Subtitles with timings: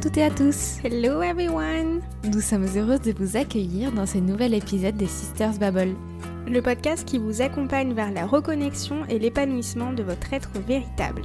[0.00, 0.78] Toutes et à tous.
[0.84, 2.02] Hello everyone.
[2.32, 5.96] Nous sommes heureuses de vous accueillir dans ce nouvel épisode des Sisters Babble.
[6.46, 11.22] Le podcast qui vous accompagne vers la reconnexion et l'épanouissement de votre être véritable.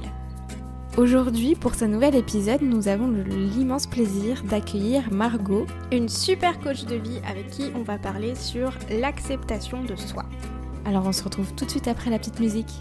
[0.96, 6.96] Aujourd'hui, pour ce nouvel épisode, nous avons l'immense plaisir d'accueillir Margot, une super coach de
[6.96, 10.24] vie avec qui on va parler sur l'acceptation de soi.
[10.84, 12.80] Alors on se retrouve tout de suite après la petite musique.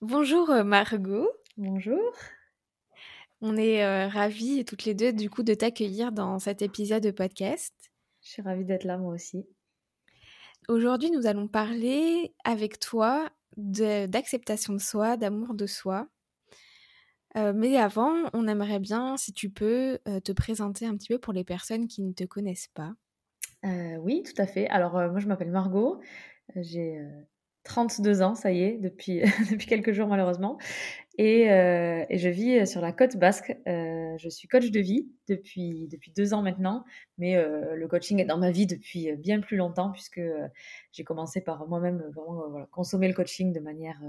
[0.00, 1.30] Bonjour euh, Margot.
[1.56, 2.12] Bonjour.
[3.40, 7.10] On est euh, ravis toutes les deux du coup de t'accueillir dans cet épisode de
[7.10, 7.74] podcast.
[8.20, 9.46] Je suis ravie d'être là moi aussi.
[10.68, 16.08] Aujourd'hui, nous allons parler avec toi d'acceptation de, soi, d'amour de soi.
[17.36, 21.32] Euh, mais avant, on aimerait bien, si tu peux, te présenter un petit peu pour
[21.32, 22.92] les personnes qui ne te connaissent pas.
[23.64, 24.68] oui, tout à fait.
[24.68, 26.00] Alors, moi, je m'appelle Margot.
[26.54, 27.00] J'ai
[27.64, 30.58] 32 ans, ça y est, depuis, depuis quelques jours malheureusement.
[31.18, 33.54] Et, euh, et, je vis sur la côte basque.
[33.68, 36.84] Euh, je suis coach de vie depuis, depuis deux ans maintenant,
[37.18, 40.22] mais euh, le coaching est dans ma vie depuis bien plus longtemps puisque
[40.92, 44.00] j'ai commencé par moi-même vraiment consommer le coaching de manière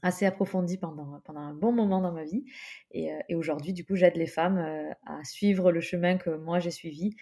[0.00, 2.44] assez approfondie pendant, pendant un bon moment dans ma vie.
[2.92, 4.58] Et, et aujourd'hui, du coup, j'aide les femmes
[5.04, 7.16] à suivre le chemin que moi j'ai suivi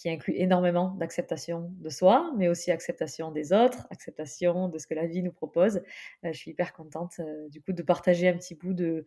[0.00, 4.94] qui inclut énormément d'acceptation de soi, mais aussi acceptation des autres, acceptation de ce que
[4.94, 5.82] la vie nous propose.
[6.24, 9.04] Euh, je suis hyper contente euh, du coup de partager un petit bout de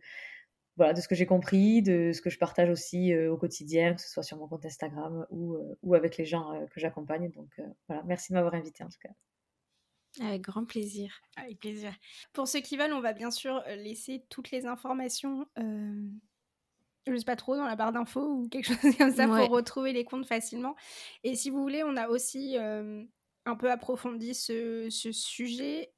[0.76, 3.94] voilà de ce que j'ai compris, de ce que je partage aussi euh, au quotidien,
[3.94, 7.28] que ce soit sur mon compte Instagram ou, ou avec les gens que j'accompagne.
[7.32, 9.10] Donc voilà, merci de m'avoir invité en tout cas.
[10.24, 11.22] Avec grand plaisir.
[11.36, 11.92] Avec plaisir.
[12.32, 15.44] Pour ceux qui veulent, on va bien sûr laisser toutes les informations
[17.06, 19.92] je sais pas trop, dans la barre d'infos ou quelque chose comme ça pour retrouver
[19.92, 20.74] les comptes facilement.
[21.22, 22.56] Et si vous voulez, on a aussi
[23.46, 25.92] un peu approfondi ce, sujet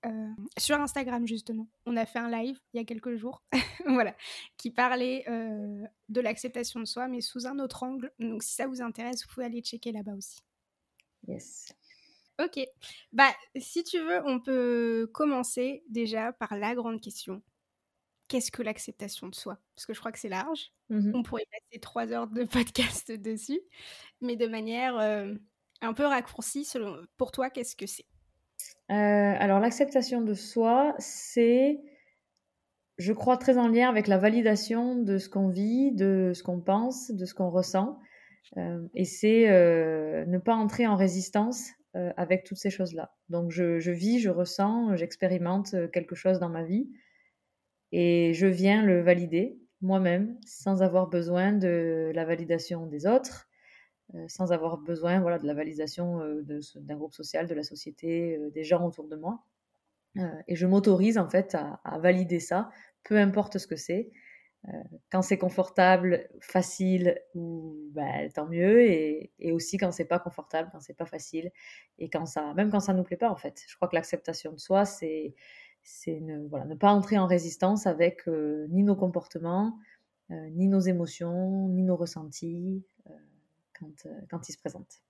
[0.59, 1.69] sur Instagram justement.
[1.87, 3.43] On a fait un live il y a quelques jours,
[3.87, 4.17] voilà,
[4.57, 8.13] qui parlait de l'acceptation de soi, mais sous un autre angle.
[8.19, 10.41] Donc si ça vous intéresse, vous pouvez aller checker là-bas aussi.
[11.29, 11.73] Yes.
[12.39, 12.61] Ok.
[13.13, 17.43] Bah, si tu veux, on peut commencer déjà par la grande question
[18.29, 19.59] qu'est-ce que l'acceptation de soi?
[19.75, 20.73] Parce que je crois que c'est large.
[20.91, 23.61] Mmh On pourrait passer trois heures de podcast dessus,
[24.21, 25.35] mais de manière euh,
[25.81, 26.65] un peu raccourcie.
[26.65, 26.97] Selon...
[27.17, 28.07] Pour toi, qu'est-ce que c'est?
[28.91, 31.81] Euh, Alors, l'acceptation de soi, c'est,
[32.99, 36.61] je crois, très en lien avec la validation de ce qu'on vit, de ce qu'on
[36.61, 37.99] pense, de ce qu'on ressent.
[38.57, 41.71] Euh, et c'est ne pas entrer en résistance
[42.19, 43.15] avec toutes ces choses-là.
[43.31, 46.91] Donc, je, je vis, je ressens, j'expérimente quelque chose dans ma vie
[47.93, 53.49] et je viens le valider moi-même sans avoir besoin de la validation des autres,
[54.15, 56.45] euh, sans avoir besoin voilà, de la validation euh,
[56.77, 59.45] d'un groupe social, de la société, euh, des gens autour de moi.
[60.49, 62.71] et je m'autorise en fait à, valider ça,
[63.05, 64.11] peu importe ce que c'est.
[65.13, 70.71] quand c'est confortable, facile, ou bah, tant mieux, et, et aussi quand c'est pas confortable,
[70.73, 71.53] quand c'est pas facile,
[71.99, 73.63] et quand ça, même quand ça nous plaît pas en fait.
[73.69, 75.35] Je crois que l'acceptation de soi, c'est
[75.87, 79.79] c'est ne, voilà, ne pas entrer en résistance avec euh, ni nos comportements,
[80.33, 83.13] euh, ni nos émotions, ni nos ressentis euh,
[83.79, 85.01] quand, quand ils se présentent.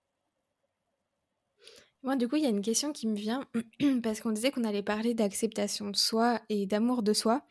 [2.02, 3.48] Moi, du coup, il y a une question qui me vient
[4.02, 7.42] parce qu'on disait qu'on allait parler d'acceptation de soi et d'amour de soi.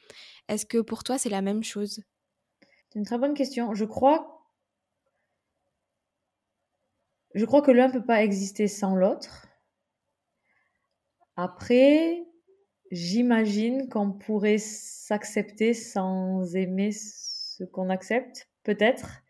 [0.47, 2.01] Est-ce que pour toi, c'est la même chose?
[2.89, 3.73] C'est une très bonne question.
[3.73, 4.47] Je crois,
[7.33, 9.47] je crois que l'un ne peut pas exister sans l'autre.
[11.35, 12.23] Après,
[12.91, 19.21] J'imagine qu'on pourrait s'accepter sans aimer ce qu'on accepte, peut-être.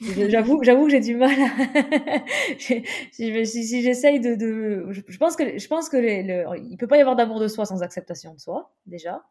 [0.28, 1.30] J'avoue, j'avoue que j'ai du mal.
[2.58, 5.96] si, si, j'essaye de, de, je pense que je pense que
[6.56, 9.22] il peut pas y avoir d'amour de soi sans acceptation de soi déjà,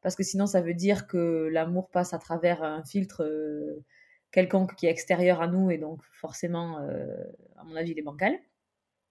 [0.00, 3.84] parce que sinon ça veut dire que l'amour passe à travers un filtre euh,
[4.30, 7.06] quelconque qui est extérieur à nous et donc forcément, euh,
[7.56, 8.34] à mon avis, il est bancal.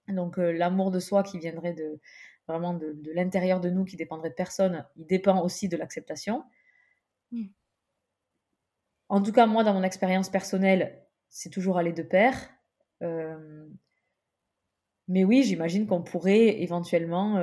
[0.08, 2.00] Donc euh, l'amour de soi qui viendrait de
[2.48, 6.44] vraiment de, l'intérieur de nous qui dépendrait de personne, il dépend aussi de l'acceptation.
[7.30, 7.46] Hmm.
[9.08, 12.34] En tout cas, moi, dans mon expérience personnelle, c'est toujours aller de pair.
[15.08, 17.42] mais oui, j'imagine qu'on pourrait éventuellement,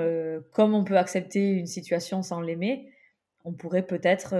[0.51, 2.91] comme on peut accepter une situation sans l'aimer,
[3.45, 4.35] on pourrait peut-être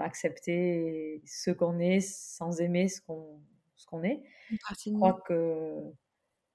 [0.00, 3.40] accepter ce qu'on est sans aimer ce qu'on
[3.80, 4.22] ce qu'on est.
[4.50, 5.82] Je crois que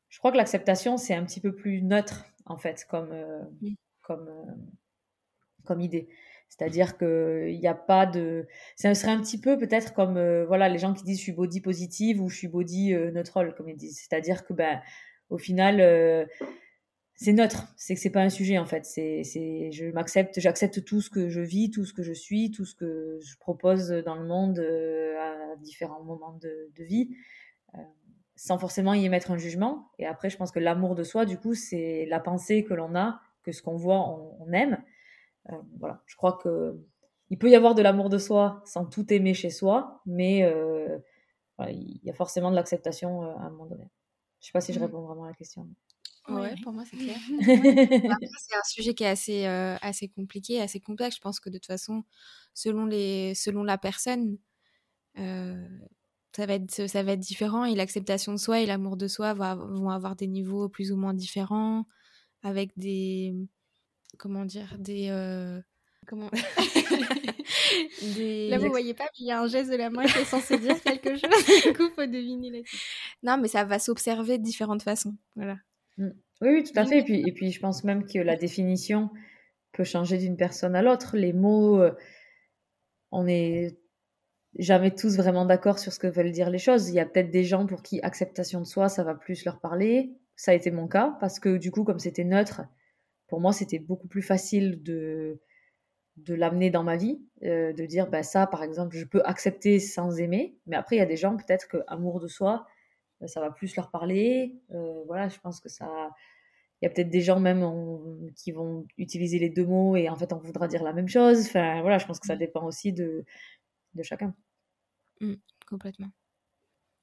[0.09, 3.13] je crois que l'acceptation c'est un petit peu plus neutre en fait comme
[4.01, 4.29] comme
[5.65, 6.07] comme idée.
[6.49, 8.47] C'est-à-dire qu'il n'y a pas de.
[8.75, 11.31] Ça serait un petit peu peut-être comme euh, voilà, les gens qui disent je suis
[11.33, 13.99] body positive ou je suis body euh, neutral, comme ils disent.
[13.99, 14.81] C'est-à-dire que ben,
[15.29, 16.25] au final, euh,
[17.15, 17.73] c'est neutre.
[17.77, 18.85] C'est que c'est pas un sujet en fait.
[18.85, 22.51] C'est, c'est, je m'accepte, j'accepte tout ce que je vis, tout ce que je suis,
[22.51, 27.09] tout ce que je propose dans le monde à différents moments de, de vie,
[28.35, 29.91] sans forcément y mettre un jugement.
[29.99, 32.95] Et après, je pense que l'amour de soi, du coup, c'est la pensée que l'on
[32.95, 34.83] a, que ce qu'on voit, on, on aime.
[35.51, 36.75] Euh, voilà, je crois que
[37.29, 40.97] il peut y avoir de l'amour de soi sans tout aimer chez soi, mais euh,
[41.69, 43.89] il y a forcément de l'acceptation euh, à un moment donné.
[44.41, 44.83] Je sais pas si je mm.
[44.83, 45.67] réponds vraiment à la question.
[46.27, 47.17] Ouais, pour moi c'est clair.
[47.39, 51.17] c'est un sujet qui est assez, assez compliqué, assez complexe.
[51.17, 52.03] Je pense que de toute façon,
[52.55, 54.37] selon, les, selon la personne,
[56.35, 59.33] ça, va être, ça va être différent et l'acceptation de soi et l'amour de soi
[59.33, 61.85] va, vont avoir des niveaux plus ou moins différents,
[62.43, 63.33] avec des,
[64.17, 65.07] comment dire, des.
[65.11, 65.61] Euh,
[66.05, 66.29] comment...
[68.49, 70.57] Là, vous voyez pas, il y a un geste de la main qui est censé
[70.57, 71.63] dire quelque chose.
[71.65, 72.59] du coup, faut deviner là
[73.23, 75.15] Non, mais ça va s'observer de différentes façons.
[75.35, 75.57] Voilà.
[75.97, 76.09] Mm.
[76.41, 76.99] Oui, oui, tout à fait.
[76.99, 79.09] Et puis, et puis, je pense même que la définition
[79.71, 81.17] peut changer d'une personne à l'autre.
[81.17, 81.91] Les mots, euh,
[83.11, 83.77] on est
[84.57, 86.89] jamais tous vraiment d'accord sur ce que veulent dire les choses.
[86.89, 89.59] Il y a peut-être des gens pour qui acceptation de soi, ça va plus leur
[89.59, 90.13] parler.
[90.35, 92.61] Ça a été mon cas, parce que du coup, comme c'était neutre,
[93.27, 95.39] pour moi, c'était beaucoup plus facile de,
[96.17, 99.79] de l'amener dans ma vie, euh, de dire, bah, ça, par exemple, je peux accepter
[99.79, 100.57] sans aimer.
[100.67, 102.65] Mais après, il y a des gens, peut-être que amour de soi,
[103.21, 104.55] bah, ça va plus leur parler.
[104.71, 106.11] Euh, voilà, je pense que ça.
[106.81, 107.63] Il y a peut-être des gens même
[108.35, 111.45] qui vont utiliser les deux mots et en fait, on voudra dire la même chose.
[111.47, 112.39] Enfin, voilà, je pense que ça mmh.
[112.39, 113.25] dépend aussi de,
[113.95, 114.35] de chacun.
[115.21, 115.33] Mmh,
[115.67, 116.11] complètement.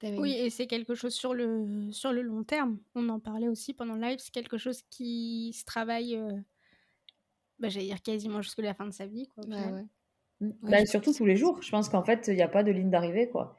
[0.03, 2.79] Oui, et c'est quelque chose sur le, sur le long terme.
[2.95, 4.19] On en parlait aussi pendant le live.
[4.19, 6.33] C'est quelque chose qui se travaille, euh,
[7.59, 9.29] bah, j'allais dire quasiment jusqu'à la fin de sa vie.
[9.29, 10.53] Quoi, mmh.
[10.63, 11.63] bah, surtout tous les jours.
[11.63, 13.29] Je pense qu'en fait, il n'y a pas de ligne d'arrivée.
[13.29, 13.59] quoi.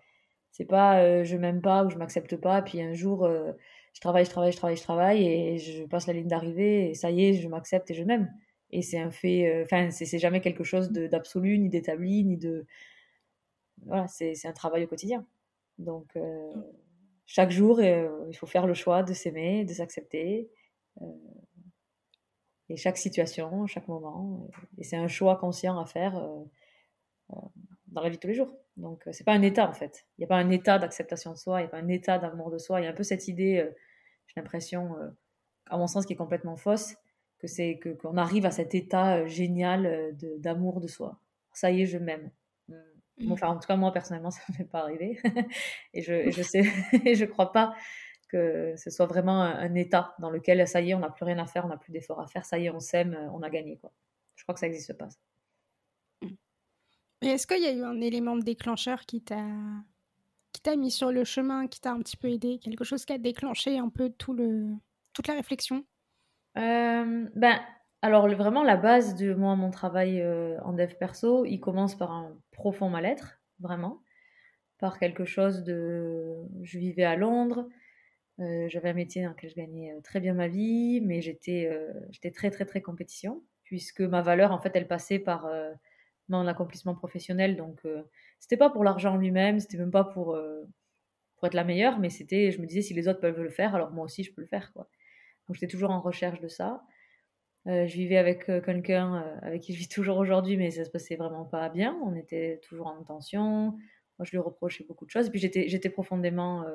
[0.52, 2.62] C'est pas euh, je m'aime pas ou je m'accepte pas.
[2.62, 3.54] Puis un jour, euh,
[3.94, 6.94] je travaille, je travaille, je travaille, je travaille et je passe la ligne d'arrivée et
[6.94, 8.30] ça y est, je m'accepte et je m'aime.
[8.70, 9.64] Et c'est un fait.
[9.64, 12.66] Enfin, c'est jamais quelque chose d'absolu, ni d'établi, ni de.
[13.86, 15.26] Voilà, c'est un travail au quotidien.
[15.78, 16.64] Donc, euh, mmh.
[17.26, 20.50] chaque jour, euh, il faut faire le choix de s'aimer, de s'accepter.
[21.02, 21.06] Euh,
[22.70, 24.48] et chaque situation, chaque moment.
[24.78, 26.14] Et c'est un choix conscient à faire
[27.88, 28.52] dans la vie de tous les jours.
[28.78, 30.08] Donc, c'est pas un état, en fait.
[30.18, 32.18] Il n'y a pas un état d'acceptation de soi, il n'y a pas un état
[32.18, 32.80] d'amour de soi.
[32.80, 33.70] Il y a un peu cette idée,
[34.28, 34.96] j'ai l'impression,
[35.68, 36.96] à mon sens, qui est complètement fausse,
[37.38, 41.20] que c'est qu'on arrive à cet état génial d'amour de, de, soi.
[41.52, 42.32] Ça y est, je m'aime.
[43.18, 43.32] Mmh.
[43.32, 45.20] enfin, en tout cas, moi, personnellement, ça ne m'est pas arrivé.
[45.94, 46.64] et je, je sais,
[47.16, 47.76] je crois pas
[48.30, 51.38] que ce soit vraiment un, état dans lequel, ça y est, on n'a plus rien
[51.38, 53.50] à faire, on n'a plus d'efforts à faire, ça y est, on s'aime, on a
[53.50, 53.78] gagné.
[53.78, 53.92] Quoi.
[54.36, 55.10] Je crois que ça n'existe pas.
[57.22, 59.46] Et est-ce qu'il y a eu un élément de déclencheur qui t'a
[60.52, 63.14] qui t'a mis sur le chemin, qui t'a un petit peu aidé, quelque chose qui
[63.14, 64.68] a déclenché un peu tout le,
[65.14, 65.84] toute la réflexion?
[66.58, 67.60] Euh, Ben,
[68.04, 72.12] alors vraiment la base de moi mon travail euh, en dev perso, il commence par
[72.12, 74.04] un profond mal-être, vraiment,
[74.78, 77.70] par quelque chose de je vivais à Londres,
[78.42, 81.70] euh, j'avais un métier dans lequel je gagnais euh, très bien ma vie, mais j'étais
[82.36, 85.50] très très très compétition puisque ma valeur en fait elle passait par
[86.28, 87.82] mon accomplissement professionnel donc
[88.40, 90.38] c'était pas pour l'argent lui-même, c'était même pas pour
[91.38, 93.74] pour être la meilleure, mais c'était je me disais si les autres peuvent le faire,
[93.76, 94.90] alors moi aussi je peux le faire quoi.
[95.48, 96.84] Donc j'étais toujours en recherche de ça.
[97.68, 100.84] Euh, je vivais avec euh, quelqu'un euh, avec qui je vis toujours aujourd'hui, mais ça
[100.84, 101.98] se passait vraiment pas bien.
[102.04, 103.72] On était toujours en tension.
[104.20, 105.28] Moi, je lui reprochais beaucoup de choses.
[105.28, 106.66] Et puis, j'étais, profondément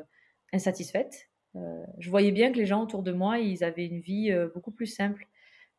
[0.52, 1.30] insatisfaite.
[1.54, 4.86] je voyais bien que les gens autour de moi, ils avaient une vie beaucoup plus
[4.86, 5.28] simple,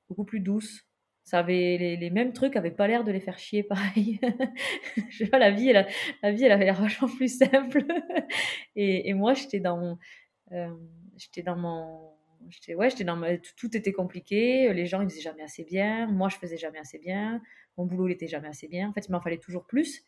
[0.07, 0.85] beaucoup plus douce.
[1.25, 4.21] Ça avait les, mêmes trucs, avaient pas l'air de les faire chier, pareil.
[5.09, 5.85] je sais pas, la vie, elle,
[6.23, 7.83] la vie, elle avait l'air vachement plus simple.
[8.77, 9.97] et, et moi, j'étais dans mon,
[11.17, 12.08] j'étais dans mon
[12.47, 13.21] J'étais, ouais, j'étais dans
[13.57, 14.73] tout, était compliqué.
[14.73, 16.07] Les gens, ils faisaient jamais assez bien.
[16.07, 17.41] Moi, je faisais jamais assez bien.
[17.77, 18.89] Mon boulot, il était jamais assez bien.
[18.89, 20.03] En fait, il m'en fallait toujours plus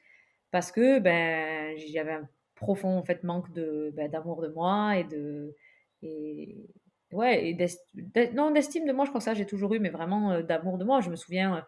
[0.52, 5.04] parce que ben, j'avais un profond en fait, manque de, ben, d'amour de moi et
[5.04, 5.56] de.
[6.04, 6.70] Et,
[7.12, 10.32] ouais, et non, d'estime de moi, je crois que ça, j'ai toujours eu, mais vraiment
[10.32, 11.02] euh, d'amour de moi.
[11.02, 11.62] Je me souviens, euh,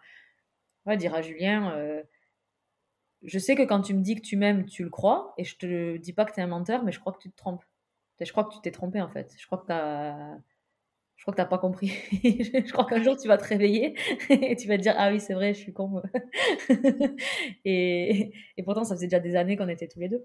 [0.86, 1.76] ouais, dire à Julien.
[1.76, 2.04] Euh,
[3.24, 5.56] je sais que quand tu me dis que tu m'aimes, tu le crois, et je
[5.58, 7.64] te dis pas que tu es un menteur, mais je crois que tu te trompes.
[8.20, 9.34] je crois que tu t'es trompé en fait.
[9.40, 9.68] Je crois que
[11.16, 11.88] je crois que t'as pas compris.
[12.12, 13.96] je crois qu'un jour tu vas te réveiller
[14.30, 16.02] et tu vas te dire ah oui c'est vrai je suis con.
[17.66, 20.24] et, et, pourtant ça faisait déjà des années qu'on était tous les deux.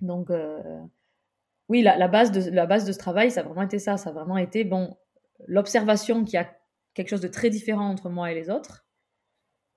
[0.00, 0.60] Donc euh,
[1.68, 3.96] oui la, base de la base de ce travail ça a vraiment été ça.
[3.96, 4.96] Ça a vraiment été bon
[5.46, 6.50] l'observation qu'il y a
[6.94, 8.84] quelque chose de très différent entre moi et les autres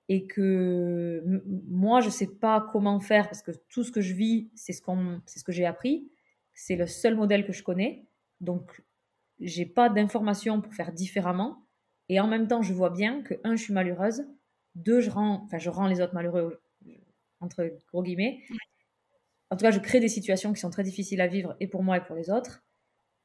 [0.08, 1.22] et que
[1.68, 4.80] moi je sais pas comment faire parce que tout ce que je vis c'est ce
[4.80, 6.10] qu'on c'est ce que j'ai appris
[6.54, 8.06] c'est le seul modèle que je connais
[8.40, 8.82] donc
[9.40, 11.66] j'ai pas d'informations pour faire différemment.
[12.08, 14.26] Et en même temps, je vois bien que, un, je suis malheureuse,
[14.74, 16.62] deux, je rends, enfin, je rends les autres malheureux,
[17.40, 18.40] entre gros guillemets.
[19.50, 21.82] En tout cas, je crée des situations qui sont très difficiles à vivre, et pour
[21.82, 22.64] moi et pour les autres.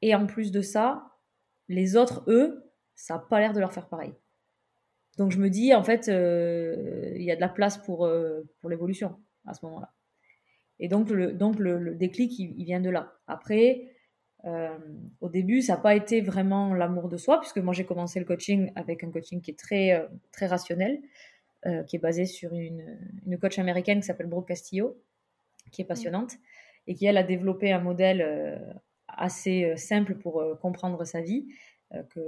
[0.02, 1.10] Et en plus de ça,
[1.68, 4.14] les autres, eux, ça n'a pas l'air de leur faire pareil.
[5.16, 8.42] Donc je me dis, en fait, euh, il y a de la place pour, euh,
[8.60, 9.16] pour l'évolution
[9.46, 9.92] à ce moment-là.
[10.80, 13.14] Et donc le, donc le, déclic, il, vient de là.
[13.26, 13.93] Après,
[14.46, 14.78] euh,
[15.20, 18.26] au début, ça n'a pas été vraiment l'amour de soi, puisque moi j'ai commencé le
[18.26, 21.00] coaching avec un coaching qui est très, euh, très rationnel,
[21.66, 25.00] euh, qui est basé sur une, une coach américaine qui s'appelle Brooke Castillo,
[25.72, 26.32] qui est passionnante,
[26.86, 28.76] et qui elle a développé un modèle
[29.08, 31.46] assez simple pour comprendre sa vie,
[32.10, 32.20] que,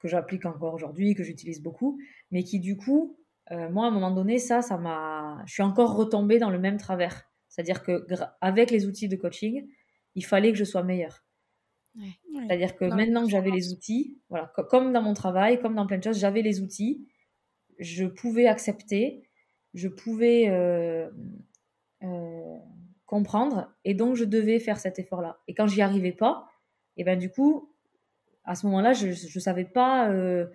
[0.00, 2.00] que j'applique encore aujourd'hui, que j'utilise beaucoup,
[2.32, 3.16] mais qui du coup,
[3.48, 6.78] moi à un moment donné, ça, ça m'a, je suis encore retombée dans le même
[6.78, 7.30] travers.
[7.48, 8.04] C'est-à-dire que
[8.40, 9.68] avec les outils de coaching,
[10.14, 11.24] il fallait que je sois meilleure.
[12.34, 15.98] C'est-à-dire que maintenant que j'avais les outils, voilà, comme dans mon travail, comme dans plein
[15.98, 17.08] de choses, j'avais les outils,
[17.78, 19.28] je pouvais accepter,
[19.74, 21.10] je pouvais euh,
[22.02, 22.56] euh,
[23.06, 25.40] comprendre, et donc je devais faire cet effort-là.
[25.48, 26.48] Et quand j'y arrivais pas,
[26.96, 27.72] et ben du coup,
[28.44, 30.46] à ce moment-là, je ne savais pas euh,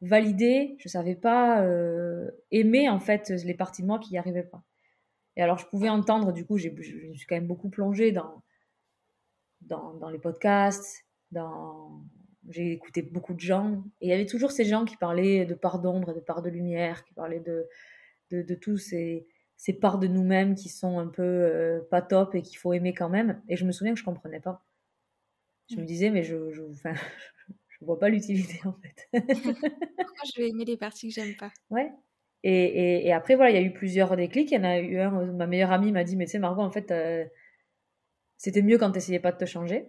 [0.00, 1.64] valider, je savais pas
[2.50, 4.64] aimer en fait les parties de moi qui n'y arrivaient pas.
[5.36, 8.42] Et alors je pouvais entendre, du coup, je me suis quand même beaucoup plongée dans
[9.62, 12.02] dans, les podcasts, dans...
[12.48, 15.54] j'ai écouté beaucoup de gens, et il y avait toujours ces gens qui parlaient de
[15.54, 17.68] part d'ombre, de part de lumière, qui parlaient de,
[18.30, 19.26] de, de tous ces,
[19.60, 22.94] ces parts de nous-mêmes qui sont un peu euh, pas top et qu'il faut aimer
[22.94, 23.42] quand même.
[23.50, 24.64] Et je me souviens que je comprenais pas.
[25.68, 26.94] Je me disais, mais je, je, enfin,
[27.68, 29.08] je vois pas l'utilité en fait.
[29.12, 31.52] Pourquoi je vais aimer les parties que j'aime pas?
[31.68, 31.92] Ouais.
[32.42, 34.50] Et, et, et, après, voilà, il y a eu plusieurs déclics.
[34.50, 36.62] Il y en a eu un, ma meilleure amie m'a dit, mais tu sais, Margot,
[36.62, 36.90] en fait,
[38.40, 39.86] c'était mieux quand tu n'essayais pas de te changer.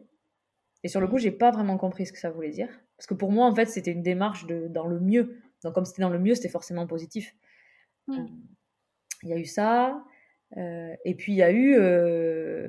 [0.83, 2.67] Et sur le coup, j'ai pas vraiment compris ce que ça voulait dire.
[2.97, 5.39] Parce que pour moi, en fait, c'était une démarche de, dans le mieux.
[5.63, 7.33] Donc, comme c'était dans le mieux, c'était forcément positif.
[8.07, 8.19] Mm.
[8.19, 8.25] Euh,
[9.23, 10.03] il y a eu ça.
[10.57, 11.75] Euh, et puis, il y a eu.
[11.77, 12.67] Euh,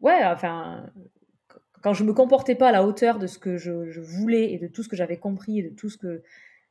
[0.00, 0.92] ouais, enfin.
[1.80, 4.58] Quand je me comportais pas à la hauteur de ce que je, je voulais et
[4.58, 6.22] de tout ce que j'avais compris et de tout ce que.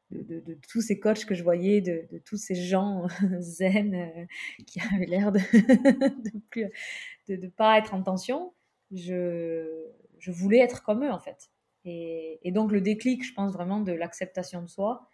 [0.10, 3.08] De, de, tous ces coachs que je voyais, de, tous ces gens
[3.40, 4.28] zen
[4.66, 5.40] qui avaient l'air de,
[7.28, 8.54] de ne pas être en tension,
[8.92, 9.86] je,
[10.18, 11.50] je, voulais être comme eux en fait.
[11.84, 15.10] Et, et donc le déclic, je pense vraiment de l'acceptation de soi.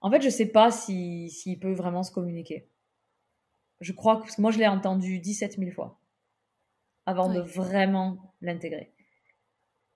[0.00, 2.68] En fait, je ne sais pas s'il si, peut vraiment se communiquer.
[3.80, 6.00] Je crois que, parce que moi je l'ai entendu 17 000 fois
[7.06, 8.92] avant de vraiment l'intégrer.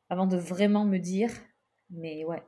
[0.09, 1.31] Avant de vraiment me dire,
[1.91, 2.43] mais ouais.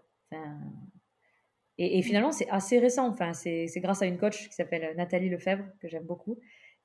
[1.78, 3.08] Et, finalement, c'est assez récent.
[3.08, 6.38] Enfin, c'est grâce à une coach qui s'appelle Nathalie Lefebvre, que j'aime beaucoup,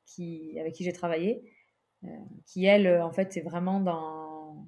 [0.06, 1.44] qui, avec qui j'ai travaillé,
[2.06, 2.08] euh,
[2.46, 4.68] qui elle, en fait, est vraiment dans.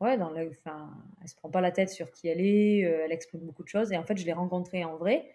[0.00, 3.04] Ouais, dans le, enfin, elle se prend pas la tête sur qui elle est, euh,
[3.04, 3.92] elle exprime beaucoup de choses.
[3.92, 5.30] Et en fait, je l'ai rencontrée en vrai.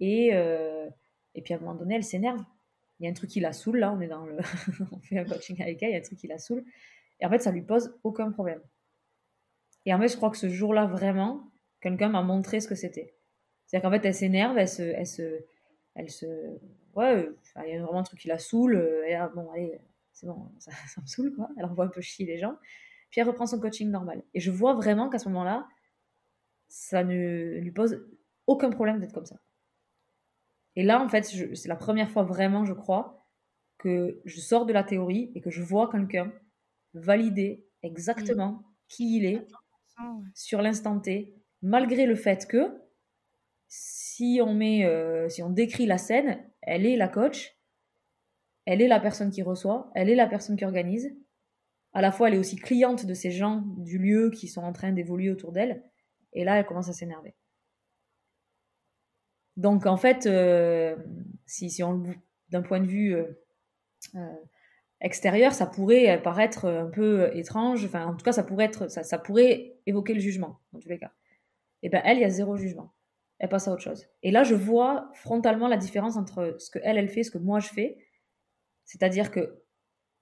[0.00, 0.88] Et, euh,
[1.34, 2.42] et puis à un moment donné, elle s'énerve.
[2.98, 4.38] Il y a un truc qui la saoule, là, on est dans le.
[4.92, 6.64] on fait un coaching avec elle, il y a un truc qui la saoule.
[7.20, 8.60] Et en fait, ça lui pose aucun problème.
[9.86, 11.49] Et en fait, je crois que ce jour-là, vraiment,
[11.80, 13.14] quelqu'un m'a montré ce que c'était.
[13.66, 15.44] C'est-à-dire qu'en fait, elle s'énerve, elle se, elle se,
[15.94, 16.26] elle se,
[16.94, 17.28] ouais,
[17.64, 18.74] il y a vraiment un truc qui la saoule.
[18.74, 19.80] Euh, et bon, allez,
[20.12, 21.48] c'est bon, ça, me saoule, quoi.
[21.56, 22.56] Elle envoie un peu chier les gens.
[23.10, 24.22] Puis elle reprend son coaching normal.
[24.34, 25.66] Et je vois vraiment qu'à ce moment-là,
[26.68, 28.06] ça ne lui pose
[28.46, 29.36] aucun problème d'être comme ça.
[30.76, 33.26] Et là, en fait, c'est la première fois vraiment, je crois,
[33.78, 36.32] que je sors de la théorie et que je vois quelqu'un
[36.94, 38.64] valider exactement mmh.
[38.88, 39.46] qui il est
[40.34, 42.80] sur l'instant T, malgré le fait que
[43.68, 47.56] si on met, euh, si on décrit la scène, elle est la coach,
[48.66, 51.16] elle est la personne qui reçoit, elle est la personne qui organise.
[51.92, 54.72] À la fois, elle est aussi cliente de ces gens du lieu qui sont en
[54.72, 55.82] train d'évoluer autour d'elle.
[56.32, 57.34] Et là, elle commence à s'énerver.
[59.56, 60.96] Donc, en fait, euh,
[61.46, 62.04] si, on
[62.50, 64.34] d'un point de vue euh,
[65.00, 67.84] extérieur, ça pourrait paraître un peu étrange.
[67.84, 70.98] Enfin, en tout cas, ça pourrait ça, ça pourrait évoquer le jugement, dans tous les
[70.98, 71.12] cas.
[71.82, 72.92] Et ben, elle, il y a zéro jugement
[73.38, 74.06] elle passe à autre chose.
[74.22, 77.38] Et là, je vois frontalement la différence entre ce que elle, elle fait, ce que
[77.38, 77.96] moi je fais.
[78.84, 79.62] C'est-à-dire que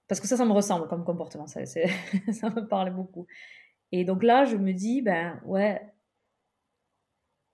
[0.07, 3.27] Parce que ça, ça me ressemble comme comportement, ça, ça me parle beaucoup.
[3.93, 5.81] Et donc là, je me dis, ben ouais,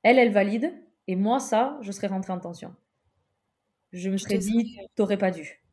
[0.03, 0.73] elle, elle valide,
[1.07, 2.73] et moi, ça, je serais rentrée en tension.
[3.93, 5.63] Je me serais dit, t'aurais pas dû.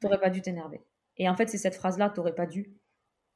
[0.00, 0.82] T'aurais pas dû t'énerver.
[1.18, 2.74] Et en fait, c'est cette phrase-là, t'aurais pas dû,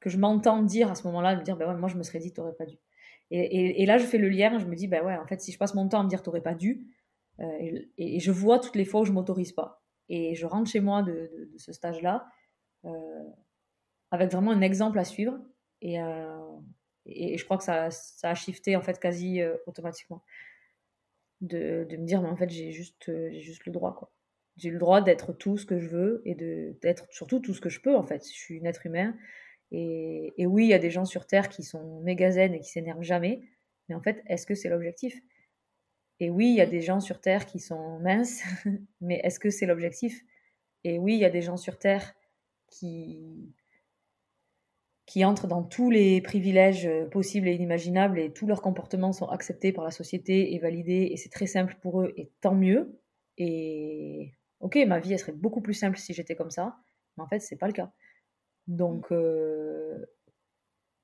[0.00, 2.20] que je m'entends dire à ce moment-là, me dire, ben ouais, moi, je me serais
[2.20, 2.78] dit, t'aurais pas dû.
[3.30, 5.58] Et, là, je fais le lien, je me dis, ben ouais, en fait, si je
[5.58, 6.86] passe mon temps à me dire, t'aurais pas dû,
[7.40, 9.82] euh, et, je vois toutes les fois où je m'autorise pas.
[10.08, 12.26] Et je rentre chez moi de, ce stage-là
[12.86, 13.24] euh,
[14.10, 15.38] avec vraiment un exemple à suivre.
[15.82, 16.38] Et, euh,
[17.06, 17.88] je crois que ça,
[18.22, 20.22] a shifté en fait quasi automatiquement.
[21.40, 24.10] De, me dire, mais en fait, j'ai juste, juste le droit, quoi.
[24.56, 26.34] J'ai le droit d'être tout ce que je veux et
[26.82, 28.24] d'être surtout tout ce que je peux, en fait.
[28.24, 29.14] Je suis un être humain.
[29.70, 32.60] Et, et oui, il y a des gens sur Terre qui sont méga zen et
[32.60, 33.42] qui s'énervent jamais.
[33.88, 35.20] Mais en fait, est-ce que c'est l'objectif?
[36.20, 38.42] Et oui, il y a des gens sur Terre qui sont minces,
[39.00, 40.24] mais est-ce que c'est l'objectif?
[40.84, 42.14] Et oui, il y a des gens sur Terre
[42.68, 43.54] qui,
[45.06, 49.28] qui entrent dans tous les privilèges euh, possibles et inimaginables et tous leurs comportements sont
[49.28, 53.00] acceptés par la société et validés et c'est très simple pour eux et tant mieux.
[53.38, 56.76] Et ok, ma vie elle serait beaucoup plus simple si j'étais comme ça,
[57.16, 57.90] mais en fait c'est pas le cas.
[58.68, 60.06] Donc euh,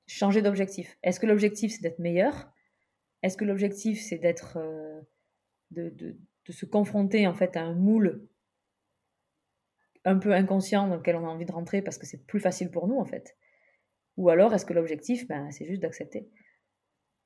[0.06, 0.96] changer d'objectif.
[1.02, 2.54] Est-ce que l'objectif c'est d'être meilleur?
[3.24, 5.00] Est-ce que l'objectif, c'est d'être, euh,
[5.70, 6.18] de,
[6.50, 8.28] se confronter en fait à un moule
[10.04, 12.70] un peu inconscient dans lequel on a envie de rentrer parce que c'est plus facile
[12.70, 13.38] pour nous en fait?
[14.18, 16.28] Ou alors est-ce que l'objectif, ben, c'est juste d'accepter?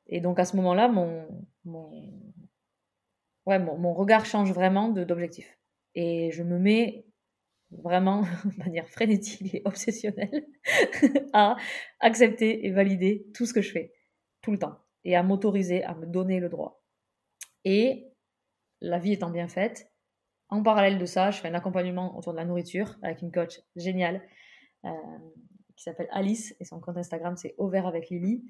[0.06, 1.26] Et donc à ce moment-là, mon,
[1.64, 2.32] mon,
[3.46, 5.58] ouais, mon, regard change vraiment d'objectif.
[5.96, 7.07] Et je me mets
[7.70, 10.46] vraiment de manière frénétique et obsessionnelle
[11.32, 11.56] à
[12.00, 13.94] accepter et valider tout ce que je fais,
[14.42, 16.82] tout le temps et à m'autoriser à me donner le droit.
[17.64, 18.12] Et
[18.80, 19.90] la vie étant bien faite,
[20.50, 23.60] en parallèle de ça, je fais un accompagnement autour de la nourriture avec une coach
[23.76, 24.22] géniale
[24.84, 24.90] euh,
[25.76, 28.44] qui s'appelle Alice et son compte Instagram c'est Au vert avec Lily.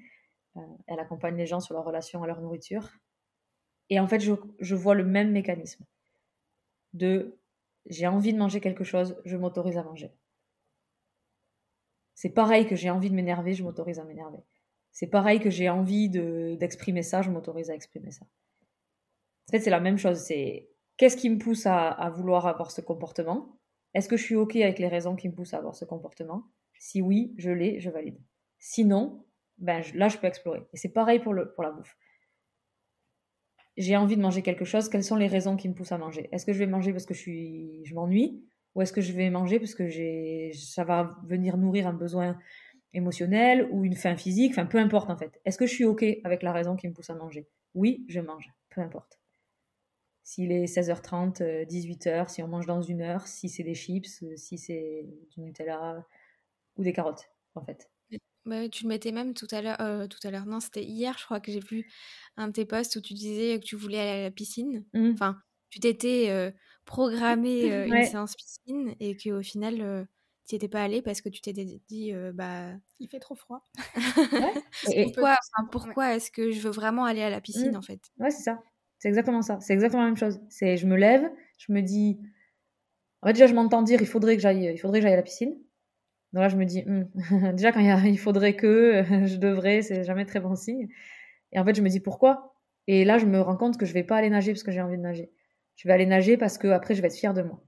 [0.57, 2.89] Euh, elle accompagne les gens sur leur relation à leur nourriture.
[3.89, 5.85] Et en fait, je, je vois le même mécanisme
[6.93, 7.38] de
[7.89, 10.11] j'ai envie de manger quelque chose, je m'autorise à manger.
[12.15, 14.43] C'est pareil que j'ai envie de m'énerver, je m'autorise à m'énerver.
[14.91, 18.25] C'est pareil que j'ai envie d'exprimer ça, je m'autorise à exprimer ça.
[18.25, 20.17] En fait, c'est la même chose.
[20.17, 23.59] C'est qu'est-ce qui me pousse à, vouloir avoir ce comportement?
[23.93, 26.43] Est-ce que je suis OK avec les raisons qui me poussent à avoir ce comportement?
[26.77, 28.21] Si oui, je l'ai, je valide.
[28.59, 29.25] Sinon,
[29.57, 30.67] ben, là, je peux explorer.
[30.73, 31.97] Et c'est pareil pour, la bouffe.
[33.79, 36.27] J'ai envie de manger quelque chose, quelles sont les raisons qui me poussent à manger?
[36.33, 38.43] Est-ce que je vais manger parce que je, suis, je m'ennuie?
[38.75, 39.89] Ou est-ce que je vais manger parce que
[40.53, 42.37] ça va venir nourrir un besoin
[42.93, 45.39] émotionnelle ou une faim physique, enfin peu importe en fait.
[45.45, 47.47] Est-ce que je suis OK avec la raison qui me pousse à manger?
[47.73, 49.19] Oui, je mange, peu importe.
[50.23, 54.21] S'il est 16h30, 18h, euh, si on mange dans une heure, si c'est des chips,
[54.23, 56.05] euh, si c'est du Nutella
[56.75, 57.89] ou des carottes en fait.
[58.45, 61.15] Bah, tu le mettais même tout à l'heure, euh, tout à l'heure, non, c'était hier,
[61.19, 61.89] je crois que j'ai vu
[62.37, 64.85] un de tes posts où tu disais que tu voulais aller à la piscine.
[64.93, 65.11] Mmh.
[65.13, 65.37] Enfin,
[65.69, 66.53] tu t'étais
[66.85, 70.07] programmé une séance piscine et qu'au final,
[70.47, 73.67] tu étais pas allé parce que tu t'es dit bah il fait trop froid.
[74.83, 75.37] pourquoi,
[75.71, 77.77] pourquoi est-ce que je veux vraiment aller à la piscine mmh.
[77.77, 78.01] en fait?
[78.17, 78.59] Ouais, c'est ça.
[78.99, 79.59] C'est exactement ça.
[79.61, 80.39] C'est exactement la même chose.
[80.49, 82.19] C'est je me lève, je me dis
[83.21, 85.17] en fait déjà je m'entends dire il faudrait que j'aille il faudrait que j'aille à
[85.17, 85.55] la piscine.
[86.33, 90.25] Donc là je me dis «Mmh, déjà quand il, faudrait que je devrais, c'est jamais
[90.25, 90.87] très bon signe.
[91.51, 92.55] Et en fait je me dis pourquoi?
[92.87, 94.81] Et là je me rends compte que je vais pas aller nager parce que j'ai
[94.81, 95.31] envie de nager.
[95.75, 97.61] Je vais aller nager parce que après je vais être fière de moi.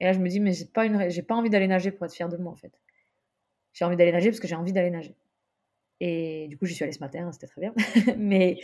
[0.00, 1.10] Et là, je me dis, mais j'ai pas, une...
[1.10, 2.72] j'ai pas envie d'aller nager pour être fière de moi, en fait.
[3.72, 5.14] J'ai envie d'aller nager parce que j'ai envie d'aller nager.
[6.00, 7.74] Et du coup, j'y suis allée ce matin, hein, c'était très bien.
[8.16, 8.58] mais,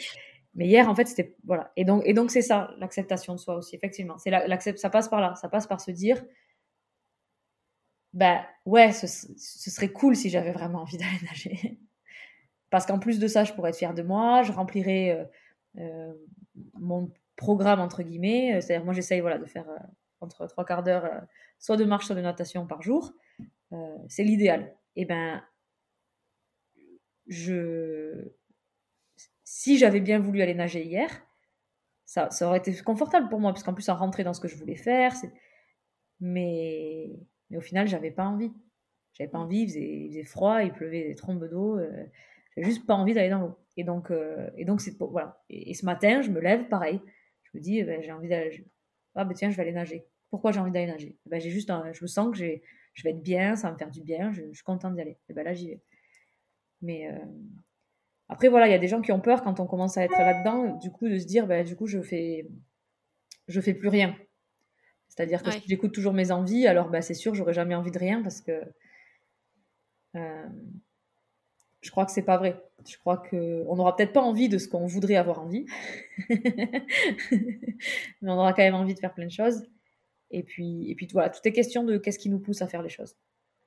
[0.54, 1.36] mais hier, en fait, c'était.
[1.44, 1.70] Voilà.
[1.76, 4.16] Et donc, et donc c'est ça, l'acceptation de soi aussi, effectivement.
[4.16, 4.78] C'est l'accept...
[4.78, 5.34] Ça passe par là.
[5.34, 6.24] Ça passe par se dire,
[8.16, 11.78] bah ouais, ce, serait cool si j'avais vraiment envie d'aller nager.
[12.70, 15.10] Parce qu'en plus de ça, je pourrais être fière de moi, je remplirais
[15.78, 16.12] euh, euh,
[16.74, 18.60] mon programme, entre guillemets.
[18.60, 19.68] C'est-à-dire, moi, j'essaye voilà, de faire.
[19.70, 19.78] Euh,
[20.20, 21.20] entre trois quarts d'heure, euh,
[21.58, 23.12] soit de marche, soit de natation par jour.
[23.72, 24.74] Euh, c'est l'idéal.
[24.96, 25.42] Et eh ben,
[27.26, 28.32] je,
[29.44, 31.10] si j'avais bien voulu aller nager hier,
[32.06, 34.48] ça, ça aurait été confortable pour moi, parce qu'en plus, ça rentrait dans ce que
[34.48, 35.12] je voulais faire.
[36.20, 37.10] Mais,
[37.50, 38.52] mais au final, j'avais pas envie.
[39.14, 41.78] J'avais pas envie, il faisait, froid, il pleuvait des trombes d'eau.
[41.78, 42.04] Euh,
[42.54, 43.58] j'avais juste pas envie d'aller dans l'eau.
[43.76, 44.10] Et donc,
[44.56, 45.42] et donc c'est voilà.
[45.50, 47.00] Et, ce matin, je me lève, pareil.
[47.42, 48.64] Je me dis, eh ben, j'ai envie d'aller
[49.16, 50.06] ah ben tiens, je vais aller nager.
[50.30, 51.16] Pourquoi j'ai envie d'aller nager?
[51.26, 53.72] Eh ben, j'ai juste, je me sens que j'ai, je vais être bien, ça va
[53.72, 55.12] me faire du bien, je, suis contente d'y aller.
[55.12, 55.80] Et eh ben là, j'y vais.
[56.82, 57.18] Mais euh,
[58.28, 60.18] après, voilà, il y a des gens qui ont peur quand on commence à être
[60.18, 62.46] là-dedans, du coup, de se dire, ben, du coup, je fais,
[63.48, 64.14] je fais plus rien.
[65.08, 67.98] C'est-à-dire que si j'écoute toujours mes envies, alors bah, c'est sûr, j'aurais jamais envie de
[67.98, 68.60] rien parce que
[70.14, 70.46] euh,
[71.80, 72.62] je crois que c'est pas vrai.
[72.86, 75.66] Je crois qu'on n'aura peut-être pas envie de ce qu'on voudrait avoir envie,
[76.28, 76.80] mais
[78.22, 79.64] on aura quand même envie de faire plein de choses.
[80.30, 82.82] Et puis, et puis voilà, tout est question de qu'est-ce qui nous pousse à faire
[82.82, 83.14] les choses.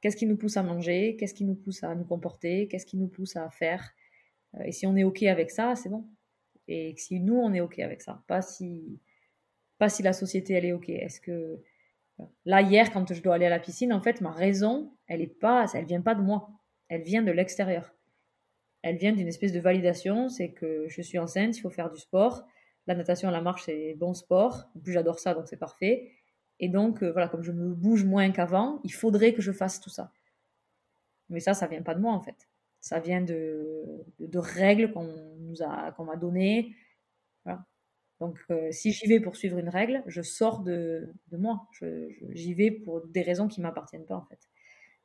[0.01, 1.15] Qu'est-ce qui nous pousse à manger?
[1.17, 2.67] Qu'est-ce qui nous pousse à nous comporter?
[2.67, 3.91] Qu'est-ce qui nous pousse à faire?
[4.55, 6.05] Euh, Et si on est OK avec ça, c'est bon.
[6.67, 8.23] Et si nous, on est OK avec ça.
[8.27, 8.99] Pas si,
[9.79, 10.89] pas si la société, elle est OK.
[10.89, 11.59] Est-ce que.
[12.45, 15.39] Là, hier, quand je dois aller à la piscine, en fait, ma raison, elle est
[15.39, 16.49] pas, elle vient pas de moi.
[16.89, 17.95] Elle vient de l'extérieur.
[18.81, 20.27] Elle vient d'une espèce de validation.
[20.27, 22.45] C'est que je suis enceinte, il faut faire du sport.
[22.87, 24.69] La natation, la marche, c'est bon sport.
[24.75, 26.11] En plus, j'adore ça, donc c'est parfait.
[26.59, 29.79] Et donc, euh, voilà, comme je me bouge moins qu'avant, il faudrait que je fasse
[29.79, 30.11] tout ça.
[31.29, 32.49] Mais ça, ça vient pas de moi, en fait.
[32.81, 33.85] Ça vient de,
[34.19, 36.75] de, règles qu'on nous a, qu'on m'a données.
[37.45, 37.65] Voilà.
[38.19, 41.67] Donc, euh, si j'y vais pour suivre une règle, je sors de, moi.
[42.31, 44.39] j'y vais pour des raisons qui m'appartiennent pas, en fait.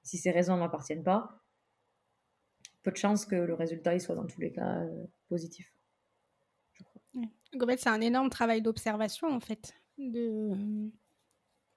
[0.03, 1.40] Si ces raisons ne m'appartiennent pas,
[2.83, 5.72] peu de chances que le résultat il soit dans tous les cas euh, positif.
[7.14, 9.74] Fait, c'est un énorme travail d'observation, en fait.
[9.98, 10.90] De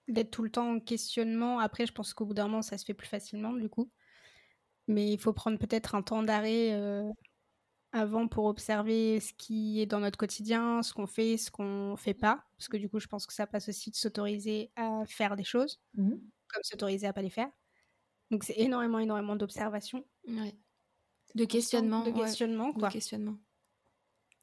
[0.08, 1.60] d'être tout le temps en questionnement.
[1.60, 3.92] Après, je pense qu'au bout d'un moment, ça se fait plus facilement, du coup.
[4.88, 7.04] Mais il faut prendre peut-être un temps d'arrêt euh,
[7.98, 12.14] avant pour observer ce qui est dans notre quotidien, ce qu'on fait, ce qu'on fait
[12.14, 12.44] pas.
[12.58, 15.44] Parce que du coup, je pense que ça passe aussi de s'autoriser à faire des
[15.44, 16.14] choses, mmh
[16.50, 17.50] comme s'autoriser à pas les faire.
[18.32, 20.06] Donc, c'est énormément, énormément d'observation.
[21.36, 22.06] De questionnement.
[22.06, 22.88] De questionnement, quoi.
[22.88, 23.36] De questionnement.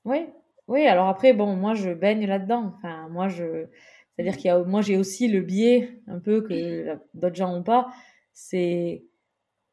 [0.04, 0.26] Oui,
[0.68, 0.86] oui.
[0.86, 2.74] Alors après, bon, moi, je baigne là-dedans.
[2.76, 3.68] Enfin, moi, je
[4.14, 7.64] c'est-à-dire qu'il y a, moi, j'ai aussi le biais, un peu que d'autres gens n'ont
[7.64, 7.92] pas,
[8.32, 9.04] c'est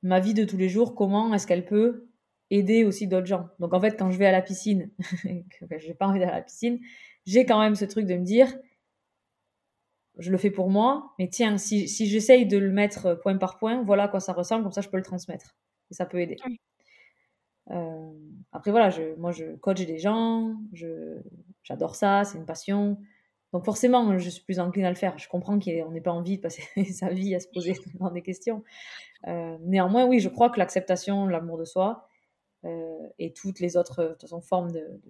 [0.02, 2.08] ma vie de tous les jours, comment est-ce qu'elle peut
[2.52, 3.48] aider aussi d'autres gens.
[3.60, 4.92] Donc en fait, quand je vais à la piscine,
[5.24, 6.80] que j'ai pas envie d'aller à la piscine,
[7.26, 8.54] j'ai quand même ce truc de me dire,
[10.18, 13.58] je le fais pour moi, mais tiens, si, si j'essaye de le mettre point par
[13.58, 15.56] point, voilà à quoi ça ressemble, comme ça je peux le transmettre.
[15.90, 16.38] Et ça peut aider.
[17.70, 18.12] Euh,
[18.52, 20.56] après voilà, je, moi je coach des gens,
[21.64, 22.98] j'adore ça, c'est une passion.
[23.54, 25.18] Donc forcément, je suis plus encline à le faire.
[25.18, 28.22] Je comprends qu'on n'ait pas envie de passer sa vie à se poser dans des
[28.22, 28.64] questions.
[29.28, 32.08] Euh, néanmoins, oui, je crois que l'acceptation, l'amour de soi
[32.63, 35.02] et toutes les autres de toute formes de,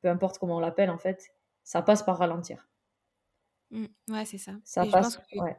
[0.00, 1.32] peu importe comment on l'appelle en fait,
[1.64, 2.68] ça passe par ralentir.
[3.70, 4.52] Mmh, ouais, c'est ça.
[4.64, 5.18] Ça passe.
[5.34, 5.56] ouais.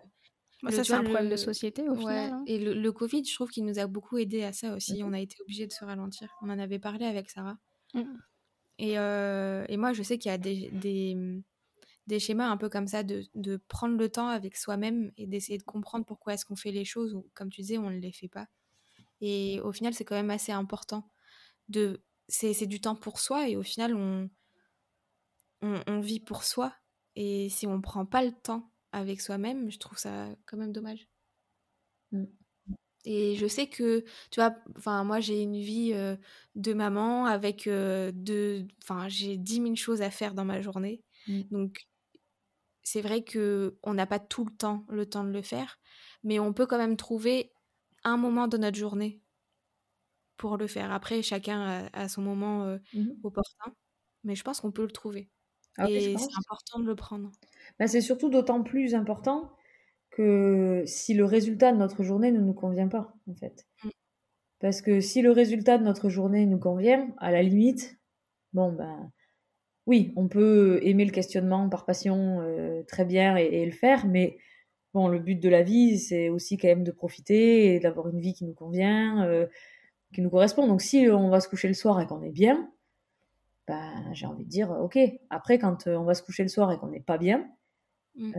[0.69, 2.31] ça, c'est un problème de société au final.
[2.31, 2.43] Hein.
[2.45, 5.01] Et le, Covid, je trouve qu'il nous a beaucoup aidé à ça aussi.
[5.01, 5.07] Mmh.
[5.07, 6.35] On a été obligé de se ralentir.
[6.41, 7.57] On en avait parlé avec Sarah.
[7.93, 8.03] Mmh.
[8.79, 11.43] Et, euh, et, moi, je sais qu'il y a des, des
[12.07, 15.57] des schémas un peu comme ça, de, de prendre le temps avec soi-même et d'essayer
[15.57, 18.11] de comprendre pourquoi est-ce qu'on fait les choses ou, comme tu disais, on ne les
[18.11, 18.47] fait pas.
[19.21, 21.09] Et au final, c'est quand même assez important.
[21.69, 24.29] De, c'est, du temps pour soi et au final, on,
[25.61, 26.73] on, vit pour soi.
[27.15, 30.71] Et si on ne prend pas le temps avec soi-même, je trouve ça quand même
[30.71, 31.07] dommage.
[32.11, 32.25] Mm.
[33.05, 36.15] Et je sais que, tu vois, enfin, moi j'ai une vie euh,
[36.55, 38.65] de maman avec euh, de.
[38.81, 41.03] Enfin, j'ai 10 000 choses à faire dans ma journée.
[41.27, 41.41] Mm.
[41.51, 41.87] Donc,
[42.81, 45.79] c'est vrai que on n'a pas tout le temps le temps de le faire,
[46.23, 47.51] mais on peut quand même trouver
[48.03, 49.21] un moment de notre journée
[50.37, 50.91] pour le faire.
[50.91, 53.73] Après, chacun a, son moment euh, mmh opportun,
[54.23, 55.29] mais je pense qu'on peut le trouver.
[55.77, 57.31] Ah et c'est important de le prendre.
[57.79, 59.51] Bah, c'est surtout d'autant plus important
[60.11, 63.65] que si le résultat de notre journée ne nous convient pas, en fait.
[63.83, 63.89] Mmh.
[64.59, 67.97] Parce que si le résultat de notre journée nous convient, à la limite,
[68.53, 69.11] bon, ben
[69.85, 74.37] oui, on peut aimer le questionnement par passion euh, très bien et, le faire, mais
[74.93, 78.19] bon, le but de la vie, c'est aussi quand même de profiter et d'avoir une
[78.19, 79.47] vie qui nous convient, euh,
[80.13, 80.67] qui nous correspond.
[80.67, 82.71] Donc si on va se coucher le soir et qu'on est bien,
[83.67, 84.97] ben, j'ai envie de dire, ok.
[85.29, 87.49] Après, quand euh, on va se coucher le soir et qu'on n'est pas bien,
[88.15, 88.31] mmh.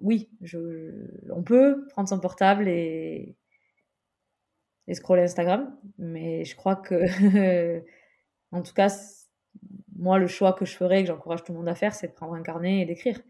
[0.00, 0.30] oui,
[1.30, 3.36] on peut prendre son portable et,
[4.86, 7.82] et scroller Instagram, mais je crois que
[8.52, 8.88] En tout cas,
[9.96, 12.12] moi, le choix que je ferais, que j'encourage tout le monde à faire, c'est de
[12.12, 13.20] prendre un carnet et d'écrire.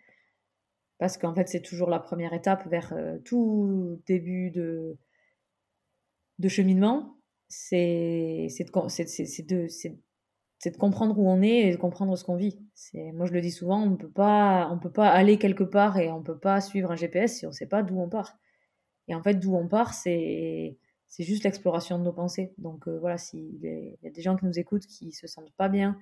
[0.99, 4.97] Parce qu'en fait, c'est toujours la première étape vers euh, tout début de,
[6.39, 7.17] de cheminement.
[7.49, 8.49] C'est
[9.49, 12.59] de, comprendre où on est et de comprendre ce qu'on vit.
[13.15, 14.69] Moi, je le dis souvent, on ne peut pas
[15.09, 17.67] aller quelque part et on ne peut pas suivre un GPS si on ne sait
[17.67, 18.39] pas d'où on part.
[19.09, 20.77] Et en fait, d'où on part, c'est
[21.09, 22.53] c'est juste l'exploration de nos pensées.
[22.59, 23.59] Donc euh, voilà, s'il
[24.03, 25.99] y a des gens qui nous écoutent qui se sentent pas bien,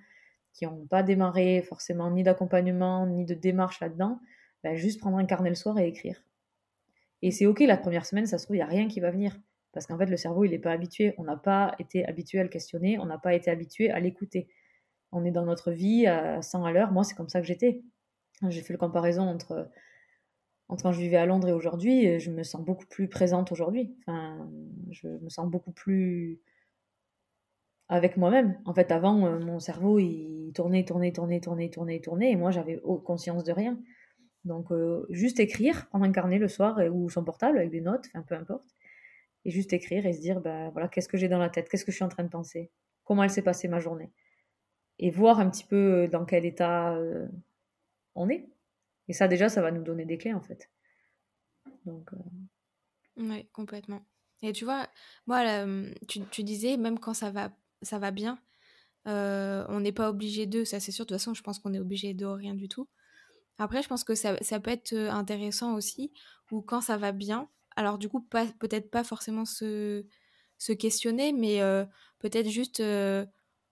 [0.53, 4.21] qui n'ont pas démarré forcément ni d'accompagnement, ni de démarche là-dedans,
[4.65, 6.23] ben, juste prendre un carnet le soir et écrire.
[7.23, 9.11] Et c'est ok, la première semaine, ça se trouve, il n'y a rien qui va
[9.11, 9.39] venir.
[9.77, 11.15] Parce qu'en fait, le cerveau, il n'est pas habitué.
[11.19, 14.49] On n'a pas été habitué à le questionner, on n'a pas été habitué à l'écouter.
[15.13, 16.93] On est dans notre vie à 100 à l'heure.
[16.93, 17.83] Moi, c'est comme ça que j'étais.
[18.49, 19.69] J'ai fait le comparaison entre,
[20.69, 23.95] entre quand je vivais à Londres et aujourd'hui, je me sens beaucoup plus présente aujourd'hui.
[24.01, 24.51] Enfin,
[24.93, 26.41] je me sens beaucoup plus
[27.91, 28.59] avec moi-même.
[28.65, 32.51] En fait, avant, euh, mon cerveau, il tournait, tournait, tournait, tournait, tournait, tournait, et moi,
[32.51, 33.79] j'avais conscience de rien.
[34.45, 38.07] Donc, euh, juste écrire, prendre un carnet le soir ou son portable avec des notes,
[38.15, 38.76] enfin, peu importe,
[39.47, 41.85] et juste écrire et se dire, ben voilà, qu'est-ce que j'ai dans la tête, qu'est-ce
[41.85, 42.71] que je suis en train de penser,
[43.05, 44.13] comment elle s'est passée ma journée,
[44.99, 46.99] et voir un petit peu euh, dans quel état
[48.15, 48.47] on est.
[49.09, 50.69] Et ça, déjà, ça va nous donner des clés, en fait.
[51.85, 52.11] Donc.
[53.17, 54.05] Oui, complètement.
[54.43, 54.89] Et tu vois,
[55.27, 55.65] moi,
[56.09, 57.51] tu, tu disais, même quand ça va
[57.83, 58.39] ça va bien.
[59.07, 61.05] Euh, on n'est pas obligé de, ça c'est sûr.
[61.05, 62.89] De toute façon, je pense qu'on est obligé de rien du tout.
[63.59, 66.13] Après, je pense que ça, peut être euh, intéressant aussi,
[66.51, 70.05] ou quand ça va bien, alors du coup, peut-être pas forcément se,
[70.59, 71.85] se questionner, mais euh,
[72.19, 72.83] peut-être juste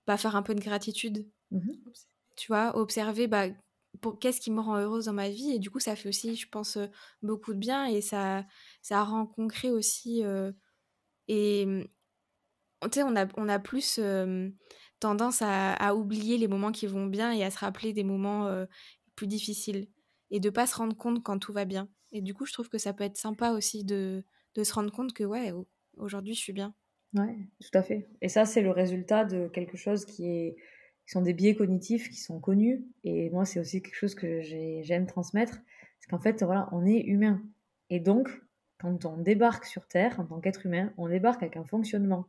[0.07, 1.29] bah, faire un peu de gratitude.
[1.51, 1.71] Mmh
[2.37, 3.47] tu vois, observer bah,
[4.01, 5.53] pour qu'est-ce qui me rend heureuse dans ma vie.
[5.53, 6.79] Et du coup, ça fait aussi, je pense,
[7.23, 8.45] beaucoup de bien et ça,
[8.83, 10.25] ça rend concret aussi.
[11.29, 11.89] et,
[12.83, 14.01] on a, on a plus
[14.99, 18.67] tendance à, oublier les moments qui vont bien et à se rappeler des moments
[19.15, 19.87] plus difficiles
[20.33, 21.89] et de pas se rendre compte quand tout va bien.
[22.15, 24.25] Et du coup, je trouve que ça peut être sympa aussi de,
[24.57, 25.53] se rendre compte que, ouais,
[25.97, 26.73] aujourd'hui, je suis bien.
[27.13, 28.09] Ouais, tout à fait.
[28.23, 30.57] Et ça, c'est le résultat de quelque chose qui est
[31.05, 32.83] qui sont des biais cognitifs qui sont connus.
[33.03, 35.61] Et moi, c'est aussi quelque chose que j'aime transmettre.
[36.01, 37.43] C'est qu'en fait, voilà, on est humain.
[37.91, 38.31] Et donc,
[38.79, 42.27] quand on débarque sur Terre en tant qu'être humain, on débarque avec un fonctionnement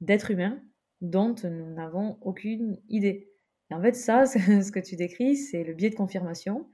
[0.00, 0.62] d'être humain
[1.00, 3.32] dont nous n'avons aucune idée.
[3.70, 6.68] Et en fait, ça, ce que tu décris, c'est le biais de confirmation.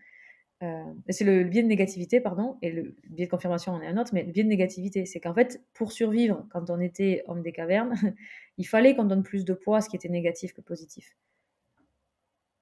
[0.62, 3.96] Euh, c'est le, biais de négativité, pardon, et le biais de confirmation en est un
[3.96, 7.42] autre, mais le biais de négativité, c'est qu'en fait, pour survivre, quand on était homme
[7.42, 7.94] des cavernes,
[8.58, 11.16] il fallait qu'on donne plus de poids à ce qui était négatif que positif.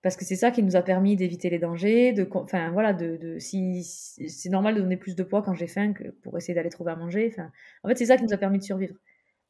[0.01, 3.37] Parce que c'est ça qui nous a permis d'éviter les dangers, de, enfin voilà, de,
[3.41, 6.69] si, c'est normal de donner plus de poids quand j'ai faim que pour essayer d'aller
[6.69, 7.35] trouver à manger.
[7.83, 8.95] En fait, c'est ça qui nous a permis de survivre.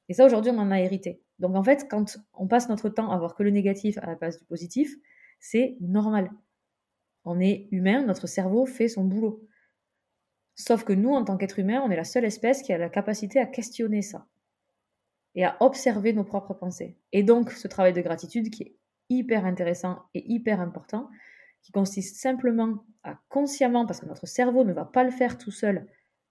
[0.09, 1.21] Et ça, aujourd'hui, on en a hérité.
[1.39, 4.17] Donc, en fait, quand on passe notre temps à voir que le négatif à la
[4.17, 4.97] place du positif,
[5.39, 6.31] c'est normal.
[7.31, 9.47] On est humain, notre cerveau fait son boulot.
[10.55, 12.89] Sauf que nous, en tant qu'être humain, on est la seule espèce qui a la
[12.89, 14.27] capacité à questionner ça
[15.35, 16.97] et à observer nos propres pensées.
[17.13, 18.77] Et donc, ce travail de gratitude qui est
[19.11, 21.11] hyper intéressant et hyper important,
[21.61, 25.51] qui consiste simplement à consciemment, parce que notre cerveau ne va pas le faire tout
[25.51, 25.87] seul,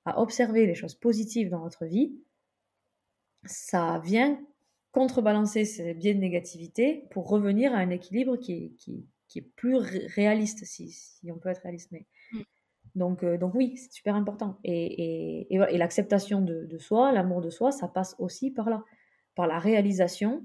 [0.05, 2.17] à observer les choses positives dans notre vie,
[3.45, 4.41] ça vient
[4.93, 9.77] contrebalancer ces biais de négativité pour revenir à un équilibre qui qui, qui est plus
[9.77, 11.91] réaliste, si, si, on peut être réaliste.
[11.91, 12.05] Mais...
[12.31, 12.41] Mm.
[12.95, 14.59] Donc, euh, donc oui, c'est super important.
[14.63, 18.83] Et, et, et, l'acceptation de, de, soi, l'amour de soi, ça passe aussi par là,
[19.35, 20.43] par la réalisation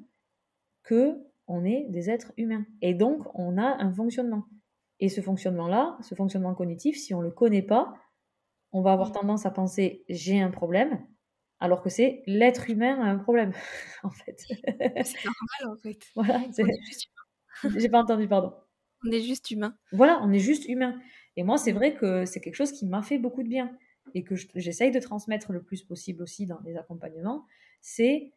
[0.83, 1.17] que
[1.47, 2.67] on est des êtres humains.
[2.83, 4.45] Et donc, on a un fonctionnement.
[5.01, 7.95] Et ce fonctionnement-là, ce fonctionnement cognitif, si on ne le connaît pas,
[8.73, 9.13] on va avoir mm.
[9.13, 11.05] tendance à penser j'ai un problème,
[11.61, 13.53] alors que c'est l'être humain a un problème,
[14.03, 14.35] en fait.
[14.39, 15.99] c'est normal, en fait.
[16.15, 16.43] Voilà,
[17.79, 18.53] J'ai pas entendu, pardon.
[19.07, 19.77] On est juste humain.
[19.93, 21.01] Voilà, on est juste humain.
[21.37, 23.77] Et moi, c'est vrai que c'est quelque chose qui m'a fait beaucoup de bien
[24.15, 27.47] et que j'essaye de transmettre le plus possible aussi dans les accompagnements.
[27.81, 28.33] C'est,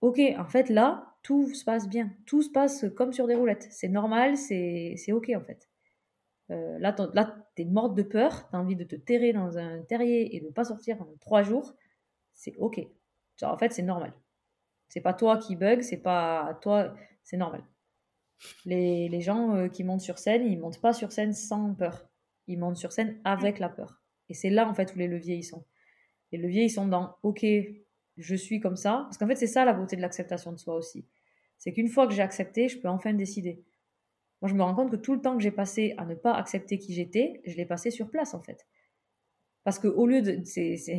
[0.00, 2.10] ok, en fait, là, tout se passe bien.
[2.26, 3.68] Tout se passe comme sur des roulettes.
[3.70, 5.68] C'est normal, c'est ok, en fait.
[6.50, 9.82] Euh, là, tu es morte de peur, tu as envie de te terrer dans un
[9.82, 11.74] terrier et de ne pas sortir pendant trois jours
[12.40, 12.80] c'est ok.
[13.42, 14.12] en fait, c'est normal.
[14.88, 17.62] C'est pas toi qui bug, c'est pas toi, c'est normal.
[18.64, 22.08] Les, gens euh, qui montent sur scène, ils montent pas sur scène sans peur.
[22.46, 24.02] Ils montent sur scène avec la peur.
[24.28, 25.64] Et c'est là, en fait, où les leviers, ils sont.
[26.32, 27.44] Les leviers, ils sont dans, ok,
[28.16, 29.02] je suis comme ça.
[29.04, 31.06] Parce qu'en fait, c'est ça la beauté de l'acceptation de soi aussi.
[31.58, 33.62] C'est qu'une fois que j'ai accepté, je peux enfin décider.
[34.40, 36.32] Moi, je me rends compte que tout le temps que j'ai passé à ne pas
[36.32, 38.66] accepter qui j'étais, je l'ai passé sur place, en fait.
[39.64, 40.40] Parce que au lieu de.
[40.44, 40.94] C'est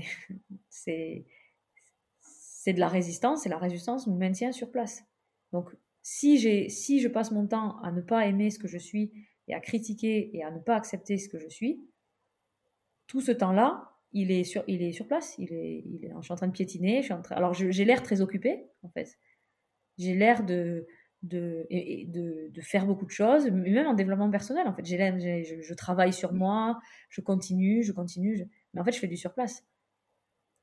[2.74, 5.04] de la résistance et la résistance nous maintient sur place.
[5.52, 9.12] Donc, si, si je passe mon temps à ne pas aimer ce que je suis
[9.48, 11.88] et à critiquer et à ne pas accepter ce que je suis,
[13.08, 15.36] tout ce temps-là, il est sur, il est sur place.
[15.38, 16.98] Il est, je suis en train de piétiner.
[16.98, 19.18] Je suis en train, alors, j'ai l'air très occupée, en fait.
[19.98, 20.88] J'ai l'air de,
[21.24, 24.68] de, de, de, faire beaucoup de choses, même en développement personnel.
[24.68, 28.92] En fait, j'ai, je, je, travaille sur moi, je continue, je continue, mais en fait,
[28.92, 29.64] je fais du surplace.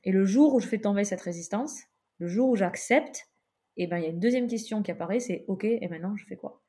[0.05, 1.83] Et le jour où je fais tomber cette résistance,
[2.18, 3.29] le jour où j'accepte,
[3.78, 6.16] et eh ben il y a une deuxième question qui apparaît, c'est ok, et maintenant
[6.16, 6.60] je fais quoi?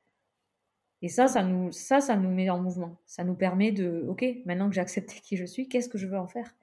[1.01, 3.01] Et ça, ça nous, ça, ça nous met en mouvement.
[3.07, 6.07] Ça nous permet de, ok, maintenant que j'ai accepté qui je suis, qu'est-ce que je
[6.07, 6.55] veux en faire?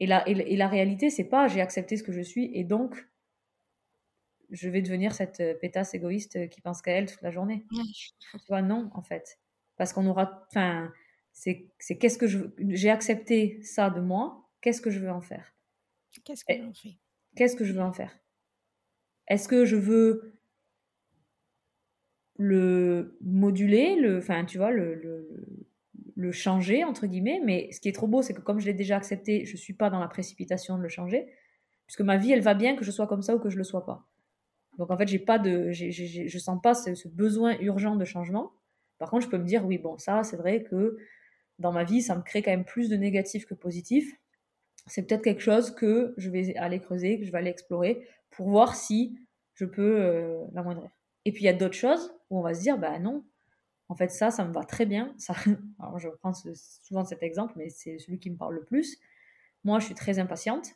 [0.00, 3.08] Et la, et, la réalité, c'est pas j'ai accepté ce que je suis et donc
[4.50, 7.64] je vais devenir cette euh, pétasse égoïste qui pense qu'à elle toute la journée.
[7.70, 9.38] tu vois, non, en fait.
[9.76, 10.44] Parce qu'on aura.
[10.48, 10.92] Enfin,
[11.32, 15.54] C'est qu'est-ce que je j'ai accepté ça de moi, qu'est-ce que je veux en faire?
[16.24, 16.98] Qu'est-ce que en fait
[17.34, 18.18] Qu'est-ce que je veux en faire?
[19.28, 20.34] Est-ce que je veux
[22.38, 27.40] le moduler, le, enfin, tu vois, le, changer, entre guillemets?
[27.44, 29.58] Mais ce qui est trop beau, c'est que comme je l'ai déjà accepté, je ne
[29.58, 31.26] suis pas dans la précipitation de le changer.
[31.86, 33.58] Puisque ma vie, elle va bien que je sois comme ça ou que je ne
[33.58, 34.06] le sois pas.
[34.78, 38.52] Donc en fait, j'ai pas de, je sens pas ce, besoin urgent de changement.
[38.98, 40.98] Par contre, je peux me dire, oui, bon, ça, c'est vrai que
[41.58, 44.12] dans ma vie, ça me crée quand même plus de négatifs que positifs.
[44.86, 48.48] C'est peut-être quelque chose que je vais aller creuser, que je vais aller explorer pour
[48.48, 49.18] voir si
[49.54, 50.90] je peux euh, l'amoindrir.
[51.24, 53.24] Et puis il y a d'autres choses où on va se dire, bah non,
[53.88, 55.14] en fait ça, ça me va très bien.
[55.18, 55.34] Ça,
[55.78, 58.98] alors je prends souvent cet exemple, mais c'est celui qui me parle le plus.
[59.64, 60.74] Moi, je suis très impatiente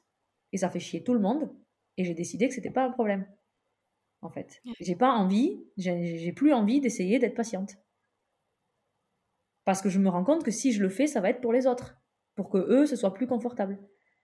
[0.53, 1.51] et ça fait chier tout le monde.
[1.97, 3.27] Et j'ai décidé que c'était pas un problème.
[4.23, 7.77] En fait, j'ai pas envie, j'ai plus envie d'essayer d'être patiente.
[9.65, 11.53] Parce que je me rends compte que si je le fais, ça va être pour
[11.53, 11.97] les autres,
[12.35, 13.79] pour que eux, ce soit plus confortable.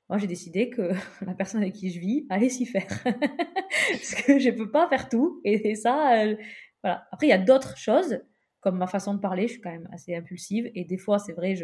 [0.08, 0.92] Moi, j'ai décidé que
[1.26, 2.88] la personne avec qui je vis allait s'y faire.
[3.04, 5.40] Parce que je peux pas faire tout.
[5.44, 6.36] Et, ça, euh,
[6.82, 7.06] voilà.
[7.12, 8.20] Après, il y a d'autres choses,
[8.60, 9.46] comme ma façon de parler.
[9.48, 10.70] Je suis quand même assez impulsive.
[10.74, 11.54] Et des fois, c'est vrai,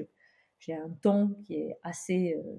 [0.59, 2.59] j'ai un ton qui est assez, euh,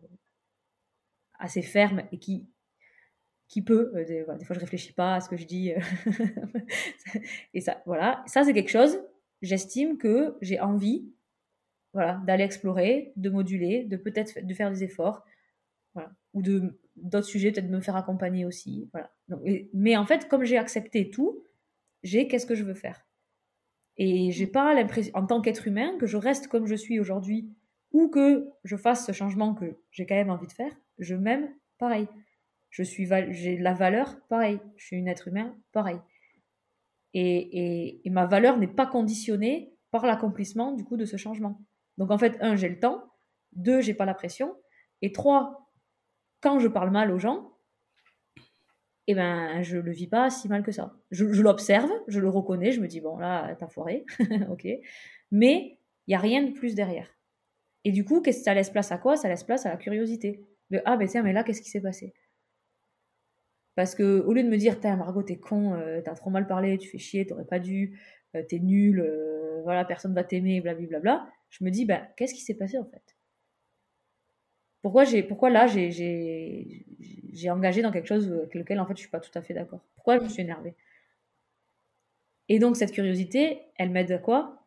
[1.37, 2.47] assez ferme et qui,
[3.47, 3.91] qui peut.
[3.95, 5.71] Euh, des, des, fois, je réfléchis pas à ce que je dis.
[7.53, 8.23] et ça, voilà.
[8.25, 8.99] Ça, c'est quelque chose.
[9.43, 11.11] J'estime que j'ai envie
[11.93, 15.23] voilà, d'aller explorer, de moduler, de peut-être de faire des efforts
[16.35, 18.89] ou de d'autres sujets, peut-être de me faire accompagner aussi.
[18.93, 19.11] Voilà.
[19.73, 21.43] mais en fait, comme j'ai accepté tout,
[22.03, 23.05] j'ai qu'est-ce que je veux faire.
[23.97, 27.49] Et j'ai pas l'impression, en tant qu'être humain, que je reste comme je suis aujourd'hui
[27.91, 30.71] ou que je fasse ce changement que j'ai quand même envie de faire.
[30.99, 32.07] Je m'aime pareil.
[32.69, 34.59] Je suis, j'ai la valeur pareil.
[34.75, 35.99] Je suis un être humain pareil.
[37.13, 41.61] Et, et ma valeur n'est pas conditionnée par l'accomplissement du coup de ce changement.
[41.97, 43.03] Donc en fait, un, j'ai le temps.
[43.53, 44.53] Deux, j'ai pas la pression.
[45.01, 45.64] Et trois,
[46.45, 47.57] quand je parle mal aux gens,
[49.07, 50.93] eh ben, je le vis pas si mal que ça.
[51.09, 54.05] Je, l'observe, je le reconnais, je me dis, bon, là, t'as foiré,
[54.51, 54.67] ok.
[55.31, 57.09] Mais il n'y a rien de plus derrière.
[57.83, 59.17] Et du coup, ça laisse place à quoi?
[59.17, 60.45] Ça laisse place à la curiosité.
[60.69, 62.13] De, ah, ben tiens, mais là, qu'est-ce qui s'est passé?
[63.73, 66.45] Parce que au lieu de me dire, t'es Margot, t'es con, euh, t'as trop mal
[66.45, 67.99] parlé, tu fais chier, t'aurais pas dû,
[68.35, 72.41] euh, t'es nul, euh, voilà, personne va t'aimer, blablabla, je me dis, ben, qu'est-ce qui
[72.41, 73.14] s'est passé en fait?
[74.85, 78.99] Pourquoi, j'ai, pourquoi là, j'ai, j'ai, engagé dans quelque chose avec lequel, en fait, je
[78.99, 79.79] suis pas tout à fait d'accord?
[79.95, 80.75] Pourquoi je me suis énervée?
[82.49, 84.63] Et donc, cette curiosité, elle m'aide à quoi?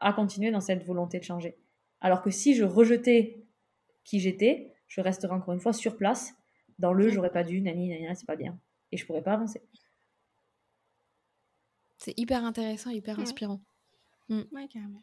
[0.00, 1.56] À continuer dans cette volonté de changer.
[2.00, 3.44] Alors que si je rejetais
[4.04, 6.36] qui j'étais, je resterais encore une fois sur place,
[6.78, 8.56] dans le j'aurais pas dû, nani, nani, c'est pas bien.
[8.92, 9.60] Et je pourrais pas avancer.
[11.98, 13.60] C'est hyper intéressant, hyper inspirant.
[14.28, 14.42] Mm.
[14.52, 15.02] Ouais, carrément.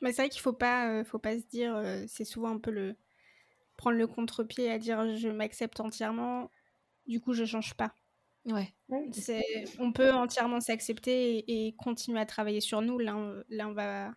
[0.00, 2.58] Mais c'est vrai qu'il faut pas, euh, faut pas se dire, euh, c'est souvent un
[2.58, 2.96] peu le,
[3.80, 6.50] prendre le contre-pied à dire je m'accepte entièrement,
[7.06, 7.94] du coup je change pas.
[8.44, 8.74] Ouais.
[9.78, 12.98] On peut entièrement s'accepter et, continuer à travailler sur nous.
[12.98, 14.12] L'un va,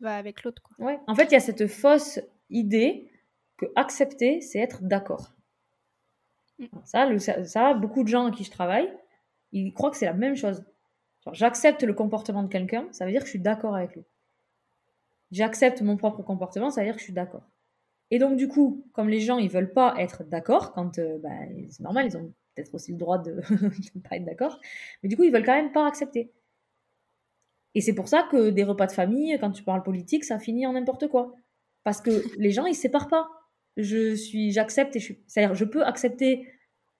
[0.00, 0.62] va avec l'autre.
[0.78, 0.98] Ouais.
[1.06, 3.10] En fait, il y a cette fausse idée
[3.58, 5.34] que accepter, c'est être d'accord.
[6.58, 6.66] Mm.
[6.84, 8.90] Ça, le, ça, beaucoup de gens à qui je travaille,
[9.52, 10.64] ils croient que c'est la même chose.
[11.32, 14.04] J'accepte le comportement de quelqu'un, ça veut dire que je suis d'accord avec lui.
[15.32, 17.50] J'accepte mon propre comportement, ça veut dire que je suis d'accord.
[18.10, 21.30] Et donc, du coup, comme les gens, ils veulent pas être d'accord, quand euh, bah,
[21.70, 23.32] c'est normal, ils ont peut-être aussi le droit de
[23.94, 24.60] ne pas être d'accord,
[25.02, 26.32] mais du coup, ils veulent quand même pas accepter.
[27.74, 30.66] Et c'est pour ça que des repas de famille, quand tu parles politique, ça finit
[30.66, 31.34] en n'importe quoi.
[31.84, 33.28] Parce que les gens, ils se séparent pas.
[33.76, 36.48] Je suis, j'accepte et je suis, c'est-à-dire, je peux accepter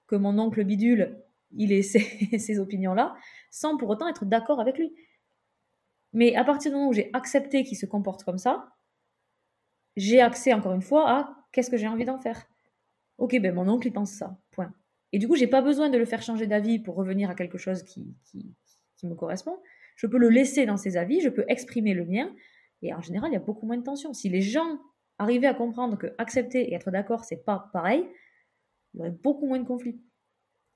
[0.06, 1.18] que mon oncle bidule,
[1.52, 2.00] il ait ces,
[2.38, 3.14] ces opinions-là,
[3.50, 4.92] sans pour autant être d'accord avec lui.
[6.12, 8.75] Mais à partir du moment où j'ai accepté qu'il se comporte comme ça,
[9.96, 12.46] j'ai accès encore une fois à qu'est-ce que j'ai envie d'en faire.
[13.18, 14.72] Ok, ben mon oncle il pense ça, point.
[15.12, 17.58] Et du coup, j'ai pas besoin de le faire changer d'avis pour revenir à quelque
[17.58, 19.56] chose qui, qui, me correspond.
[19.94, 22.34] Je peux le laisser dans ses avis, je peux exprimer le mien,
[22.82, 24.12] et en général, il y a beaucoup moins de tension.
[24.12, 24.78] Si les gens
[25.18, 28.04] arrivaient à comprendre que accepter et être d'accord, c'est pas pareil,
[28.92, 30.00] il y aurait beaucoup moins de conflits.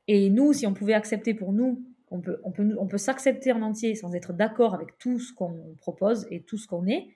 [0.06, 3.52] Et nous, si on pouvait accepter pour nous, on peut, on peut, on peut s'accepter
[3.52, 7.08] en entier sans être d'accord avec tout ce qu'on propose et tout ce qu'on est,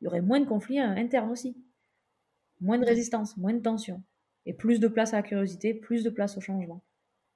[0.00, 1.56] il y aurait moins de conflits euh, internes aussi.
[2.60, 4.02] Moins de résistance, moins de tension.
[4.46, 6.84] Et plus de place à la curiosité, plus de place au changement.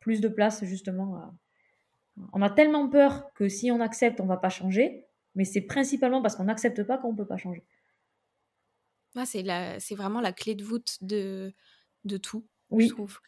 [0.01, 1.35] Plus de place justement à...
[2.33, 6.21] On a tellement peur que si on accepte, on va pas changer, mais c'est principalement
[6.21, 7.65] parce qu'on n'accepte pas qu'on peut pas changer.
[9.25, 9.81] c'est, la...
[9.81, 11.55] c'est vraiment la clé de voûte de,
[12.05, 12.47] de tout.
[12.71, 12.89] Oui.
[12.89, 13.19] Je trouve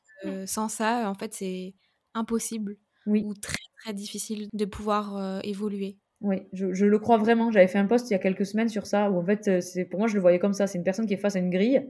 [0.46, 1.74] sans ça, en fait, c'est
[2.14, 3.22] impossible oui.
[3.24, 5.98] ou très très difficile de pouvoir euh, évoluer.
[6.24, 7.50] Oui, je, le crois vraiment.
[7.50, 9.84] J'avais fait un post il y a quelques semaines sur ça, où en fait, euh,
[9.90, 10.66] pour moi, je le voyais comme ça.
[10.66, 11.86] C'est une personne qui est face à une grille.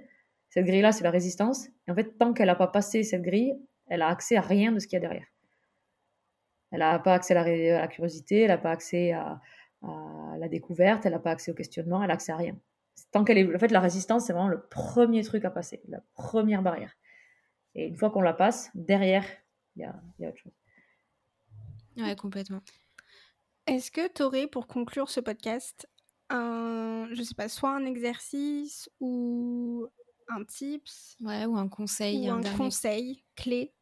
[0.48, 1.68] Cette grille-là, c'est la résistance.
[1.86, 3.54] Et en fait, tant qu'elle n'a pas passé cette grille,
[3.86, 5.26] elle a accès à rien de ce qu'il y a derrière.
[6.72, 9.40] Elle n'a pas accès à la, curiosité, elle n'a pas accès à,
[10.36, 12.58] la découverte, elle n'a pas accès au questionnement, elle n'a accès à rien.
[13.12, 16.00] Tant qu'elle est, en fait, la résistance, c'est vraiment le premier truc à passer, la
[16.14, 16.96] première barrière.
[17.76, 19.24] Et une fois qu'on la passe, derrière,
[19.76, 20.52] il y a, y a autre chose.
[21.96, 22.62] Ouais, complètement.
[23.66, 25.88] Est-ce que tu aurais, pour conclure ce podcast,
[26.30, 29.86] un, je sais pas, soit un exercice ou
[30.28, 32.30] un tips Ouais, ou un conseil.
[32.30, 33.72] Ou un, conseil clé?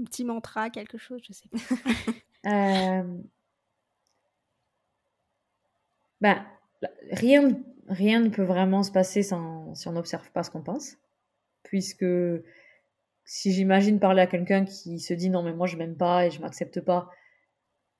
[0.00, 1.58] Un petit mantra, quelque chose, je sais pas.
[3.02, 3.18] euh...
[6.20, 6.46] ben,
[7.10, 7.48] rien,
[7.88, 10.96] rien ne peut vraiment se passer sans, si on n'observe pas ce qu'on pense.
[11.62, 12.06] Puisque
[13.24, 16.30] si j'imagine parler à quelqu'un qui se dit non, mais moi je m'aime pas et
[16.30, 17.10] je m'accepte pas,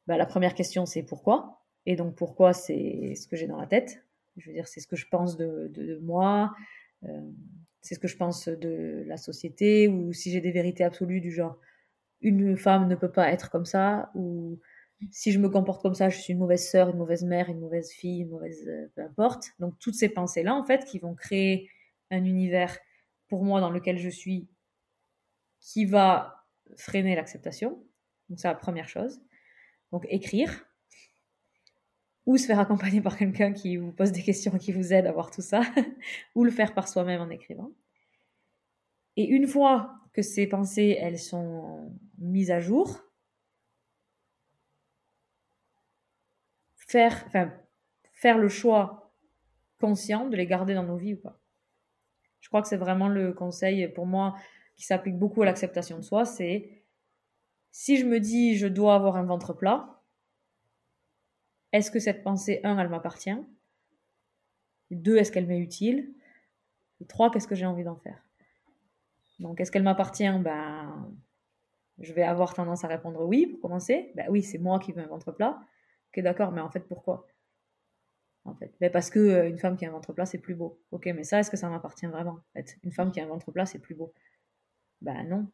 [0.09, 1.63] ben, la première question c'est pourquoi?
[1.87, 4.03] Et donc pourquoi c'est ce que j'ai dans la tête.
[4.37, 6.55] Je veux dire, c'est ce que je pense de, de moi,
[7.05, 7.31] euh,
[7.83, 11.31] c'est ce que je pense de la société, ou si j'ai des vérités absolues du
[11.31, 11.59] genre
[12.21, 14.59] une femme ne peut pas être comme ça, ou
[15.11, 17.61] si je me comporte comme ça, je suis une mauvaise sœur, une mauvaise mère, une
[17.61, 18.67] mauvaise fille, une mauvaise...
[18.67, 19.53] Euh, peu importe.
[19.61, 21.71] Donc toutes ces pensées-là, en fait, qui vont créer
[22.11, 22.77] un univers
[23.29, 24.49] pour moi dans lequel je suis,
[25.61, 26.45] qui va
[26.77, 27.83] freiner l'acceptation.
[28.29, 29.21] Donc c'est la première chose.
[29.93, 30.65] Donc écrire,
[32.27, 35.13] ou se faire accompagner par quelqu'un qui vous pose des questions, qui vous aide à
[35.13, 35.63] voir tout ça,
[36.35, 37.71] ou le faire par soi-même en écrivant.
[39.17, 43.01] Et une fois que ces pensées, elles sont mises à jour,
[46.77, 47.53] faire, enfin,
[48.13, 49.15] faire le choix
[49.81, 51.41] conscient de les garder dans nos vies ou pas.
[52.41, 54.35] Je crois que c'est vraiment le conseil pour moi
[54.77, 56.85] qui s'applique beaucoup à l'acceptation de soi, c'est
[57.79, 60.03] si je me dis je dois avoir un ventre plat,
[61.71, 63.39] est-ce que cette pensée, un, elle m'appartient?
[64.91, 66.13] Deux, est-ce qu'elle m'est utile?
[67.07, 68.21] Trois, qu'est-ce que j'ai envie d'en faire?
[69.39, 70.29] Donc, est-ce qu'elle m'appartient?
[70.41, 71.09] Ben,
[72.01, 74.11] je vais avoir tendance à répondre oui pour commencer.
[74.17, 75.61] Ben oui, c'est moi qui veux un ventre plat.
[76.11, 77.29] Ok, d'accord, mais en fait, pourquoi?
[78.45, 78.75] En fait.
[78.81, 80.83] Ben parce que euh, une femme qui a un ventre plat, c'est plus beau.
[80.91, 83.53] Ok, mais ça, est-ce que ça m'appartient vraiment en Une femme qui a un ventre
[83.53, 84.13] plat, c'est plus beau.
[85.01, 85.47] Ben non.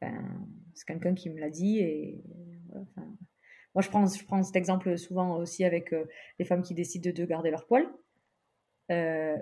[0.00, 2.22] Ben, c'est quelqu'un qui me l'a dit et
[3.74, 6.04] moi, je prends, je prends cet exemple souvent aussi avec euh,
[6.38, 7.86] les femmes qui décident de, garder leur poil.
[8.90, 9.36] Euh,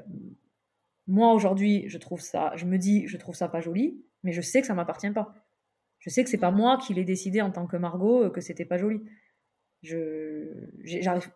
[1.06, 4.40] moi, aujourd'hui, je trouve ça, je me dis, je trouve ça pas joli, mais je
[4.40, 5.34] sais que ça m'appartient pas.
[5.98, 8.40] Je sais que c'est pas moi qui l'ai décidé en tant que Margot euh, que
[8.40, 9.00] c'était pas joli.
[9.82, 10.68] Je,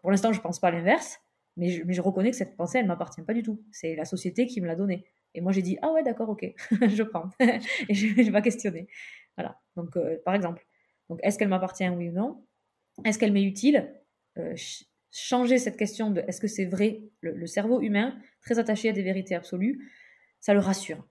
[0.01, 1.21] pour l'instant, je pense pas l'inverse,
[1.57, 3.65] mais je, mais je reconnais que cette pensée, elle m'appartient pas du tout.
[3.73, 5.05] C'est la société qui me l'a donnée.
[5.35, 7.31] Et moi, j'ai dit, ah ouais, d'accord, ok, je prends.
[7.41, 8.87] et je, je vais pas questionner.
[9.37, 9.61] Voilà.
[9.77, 10.67] Donc, par exemple.
[11.09, 12.45] Donc, est-ce qu'elle m'appartient, oui ou non?
[13.05, 13.93] Est-ce qu'elle m'est utile?
[14.39, 14.55] Euh,
[15.17, 19.03] Changer cette question de est-ce que c'est vrai le, cerveau humain, très attaché à des
[19.03, 19.93] vérités absolues,
[20.41, 21.07] ça le rassure.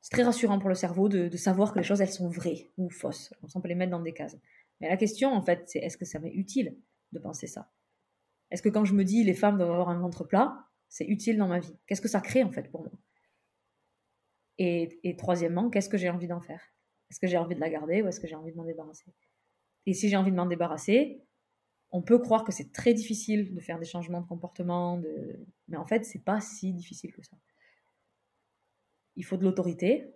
[0.00, 2.88] C'est très rassurant pour le cerveau de, savoir que les choses, elles sont vraies ou
[2.88, 3.34] fausses.
[3.54, 4.38] On peut les mettre dans des cases.
[4.80, 6.78] Mais la question, en fait, c'est est-ce que ça m'est utile
[7.12, 7.70] de penser ça?
[8.50, 11.36] Est-ce que quand je me dis les femmes doivent avoir un ventre plat, c'est utile
[11.36, 11.76] dans ma vie?
[11.86, 12.92] Qu'est-ce que ça crée, en fait, pour moi?
[14.56, 16.72] Et troisièmement, qu'est-ce que j'ai envie d'en faire?
[17.12, 19.04] Est-ce que j'ai envie de la garder ou est-ce que j'ai envie de m'en débarrasser?
[19.84, 21.20] Et si j'ai envie de m'en débarrasser,
[21.90, 24.98] on peut croire que c'est très difficile de faire des changements de comportement,
[25.68, 27.36] mais en fait, c'est pas si difficile que ça.
[29.16, 30.14] Il faut de l'autorité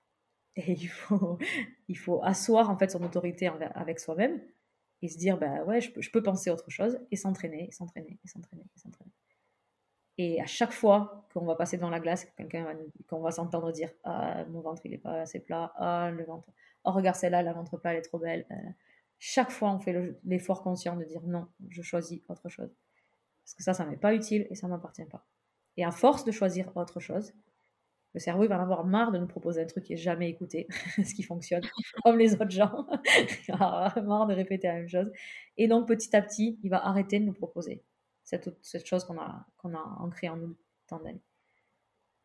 [0.56, 1.36] et il faut,
[1.86, 4.40] il faut asseoir en fait son autorité avec soi-même
[5.02, 8.18] et se dire bah ouais, je peux, je peux penser autre chose et s'entraîner, s'entraîner,
[8.24, 9.12] s'entraîner, s'entraîner.
[10.18, 12.72] Et à chaque fois qu'on va passer devant la glace, quelqu'un va
[13.08, 16.48] qu'on va s'entendre dire ah mon ventre il est pas assez plat, ah le ventre,
[16.84, 18.44] oh regarde celle-là, la ventre plat elle est trop belle.
[18.50, 18.56] Euh,
[19.20, 22.70] chaque fois, on fait l'effort conscient de dire non, je choisis autre chose.
[23.44, 25.26] Parce que ça, ça m'est pas utile et ça ne m'appartient pas.
[25.76, 27.32] Et à force de choisir autre chose,
[28.14, 30.28] le cerveau il va en avoir marre de nous proposer un truc qui est jamais
[30.28, 30.66] écouté,
[30.96, 31.62] ce qui fonctionne
[32.04, 32.86] comme les autres gens.
[33.48, 35.10] il va avoir marre de répéter la même chose.
[35.56, 37.82] Et donc petit à petit, il va arrêter de nous proposer
[38.28, 40.54] cette, cette chose qu'on a, qu'on a ancrée en nous
[40.86, 41.22] tant d'années.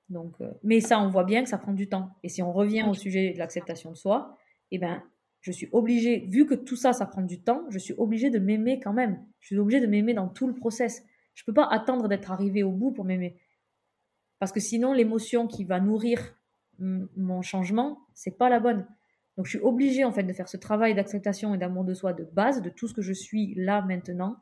[0.10, 2.10] Donc, euh, mais ça, on voit bien que ça prend du temps.
[2.24, 4.38] Et si on revient au sujet de l'acceptation de soi,
[4.72, 5.02] eh ben,
[5.40, 8.38] je suis obligée, vu que tout ça, ça prend du temps, je suis obligée de
[8.38, 9.26] m'aimer quand même.
[9.40, 11.06] Je suis obligée de m'aimer dans tout le process.
[11.36, 13.40] Je ne peux pas attendre d'être arrivée au bout pour m'aimer.
[14.40, 16.36] Parce que sinon, l'émotion qui va nourrir
[16.80, 18.86] mon changement, c'est pas la bonne.
[19.38, 22.12] Donc, je suis obligée, en fait, de faire ce travail d'acceptation et d'amour de soi
[22.12, 24.36] de base, de tout ce que je suis là maintenant,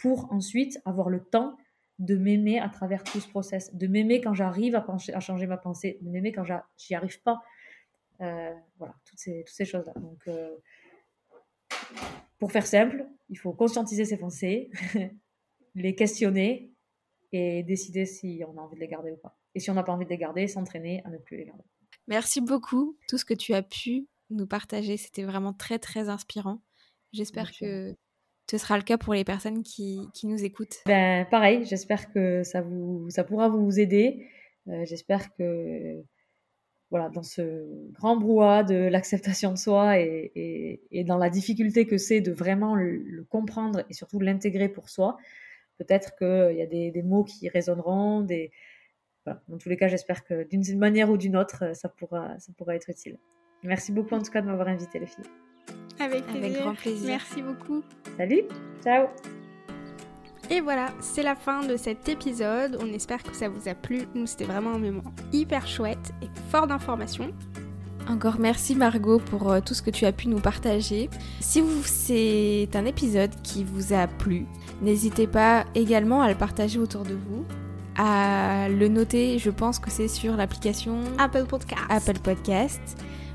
[0.00, 1.56] pour ensuite avoir le temps
[1.98, 5.58] de m'aimer à travers tout ce process, de m'aimer quand j'arrive à, à, changer ma
[5.58, 6.44] pensée, de m'aimer quand
[6.76, 7.42] j'y arrive pas,
[8.22, 9.92] euh, voilà, toutes ces, toutes ces choses-là.
[9.96, 10.56] Donc, euh,
[12.38, 14.70] pour faire simple, il faut conscientiser ses pensées,
[15.74, 16.72] les questionner
[17.32, 19.38] et décider si on a envie de les garder ou pas.
[19.54, 21.64] Et si on n'a pas envie de les garder, s'entraîner à ne plus les garder.
[22.08, 24.96] Merci beaucoup, tout ce que tu as pu nous partager.
[24.96, 26.62] C'était vraiment très, très inspirant.
[27.12, 27.96] J'espère que
[28.50, 30.78] ce sera le cas pour les personnes qui, qui nous écoutent.
[30.86, 34.26] Ben, pareil, j'espère que ça, vous, ça pourra vous aider.
[34.66, 36.02] Euh, j'espère que
[36.90, 41.96] voilà, dans ce grand brouhaha de l'acceptation de soi et, et, dans la difficulté que
[41.96, 45.16] c'est de vraiment le, comprendre et surtout l'intégrer pour soi,
[45.78, 48.22] peut-être qu'il y a des, mots qui résonneront.
[48.22, 48.50] Des...
[49.26, 52.74] Dans tous les cas, j'espère que d'une manière ou d'une autre, ça pourra, ça pourra
[52.74, 53.16] être utile.
[53.62, 55.30] Merci beaucoup en tout cas de m'avoir invité les filles.
[55.98, 57.06] Avec, Avec grand plaisir.
[57.06, 57.82] Merci beaucoup.
[58.16, 58.42] Salut,
[58.82, 59.08] ciao.
[60.50, 62.78] Et voilà, c'est la fin de cet épisode.
[62.82, 64.02] On espère que ça vous a plu.
[64.14, 67.32] Nous, c'était vraiment un moment hyper chouette et fort d'informations.
[68.08, 71.08] Encore merci Margot pour euh, tout ce que tu as pu nous partager.
[71.38, 74.46] Si c'est un épisode qui vous a plu,
[74.82, 77.44] n'hésitez pas également à le partager autour de vous,
[77.96, 81.82] à le noter, je pense que c'est sur l'application Apple Podcast.
[81.88, 82.80] Apple Podcast.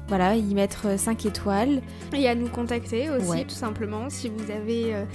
[0.07, 1.81] Voilà, y mettre 5 étoiles.
[2.13, 5.05] Et à nous contacter aussi, tout simplement, si vous avez euh,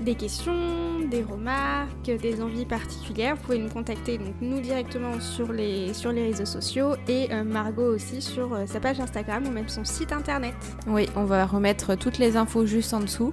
[0.00, 5.52] des questions, des remarques, des envies particulières, vous pouvez nous contacter donc nous directement sur
[5.52, 9.50] les, sur les réseaux sociaux et euh, Margot aussi sur euh, sa page Instagram ou
[9.50, 10.54] même son site internet.
[10.86, 13.32] Oui, on va remettre toutes les infos juste en dessous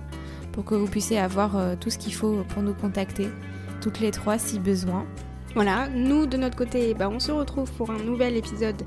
[0.51, 3.29] pour que vous puissiez avoir euh, tout ce qu'il faut pour nous contacter,
[3.81, 5.05] toutes les trois si besoin.
[5.55, 8.83] Voilà, nous de notre côté, bah, on se retrouve pour un nouvel épisode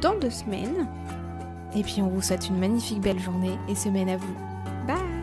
[0.00, 0.88] dans deux semaines.
[1.74, 4.34] Et puis on vous souhaite une magnifique belle journée et semaine à vous.
[4.86, 5.17] Bye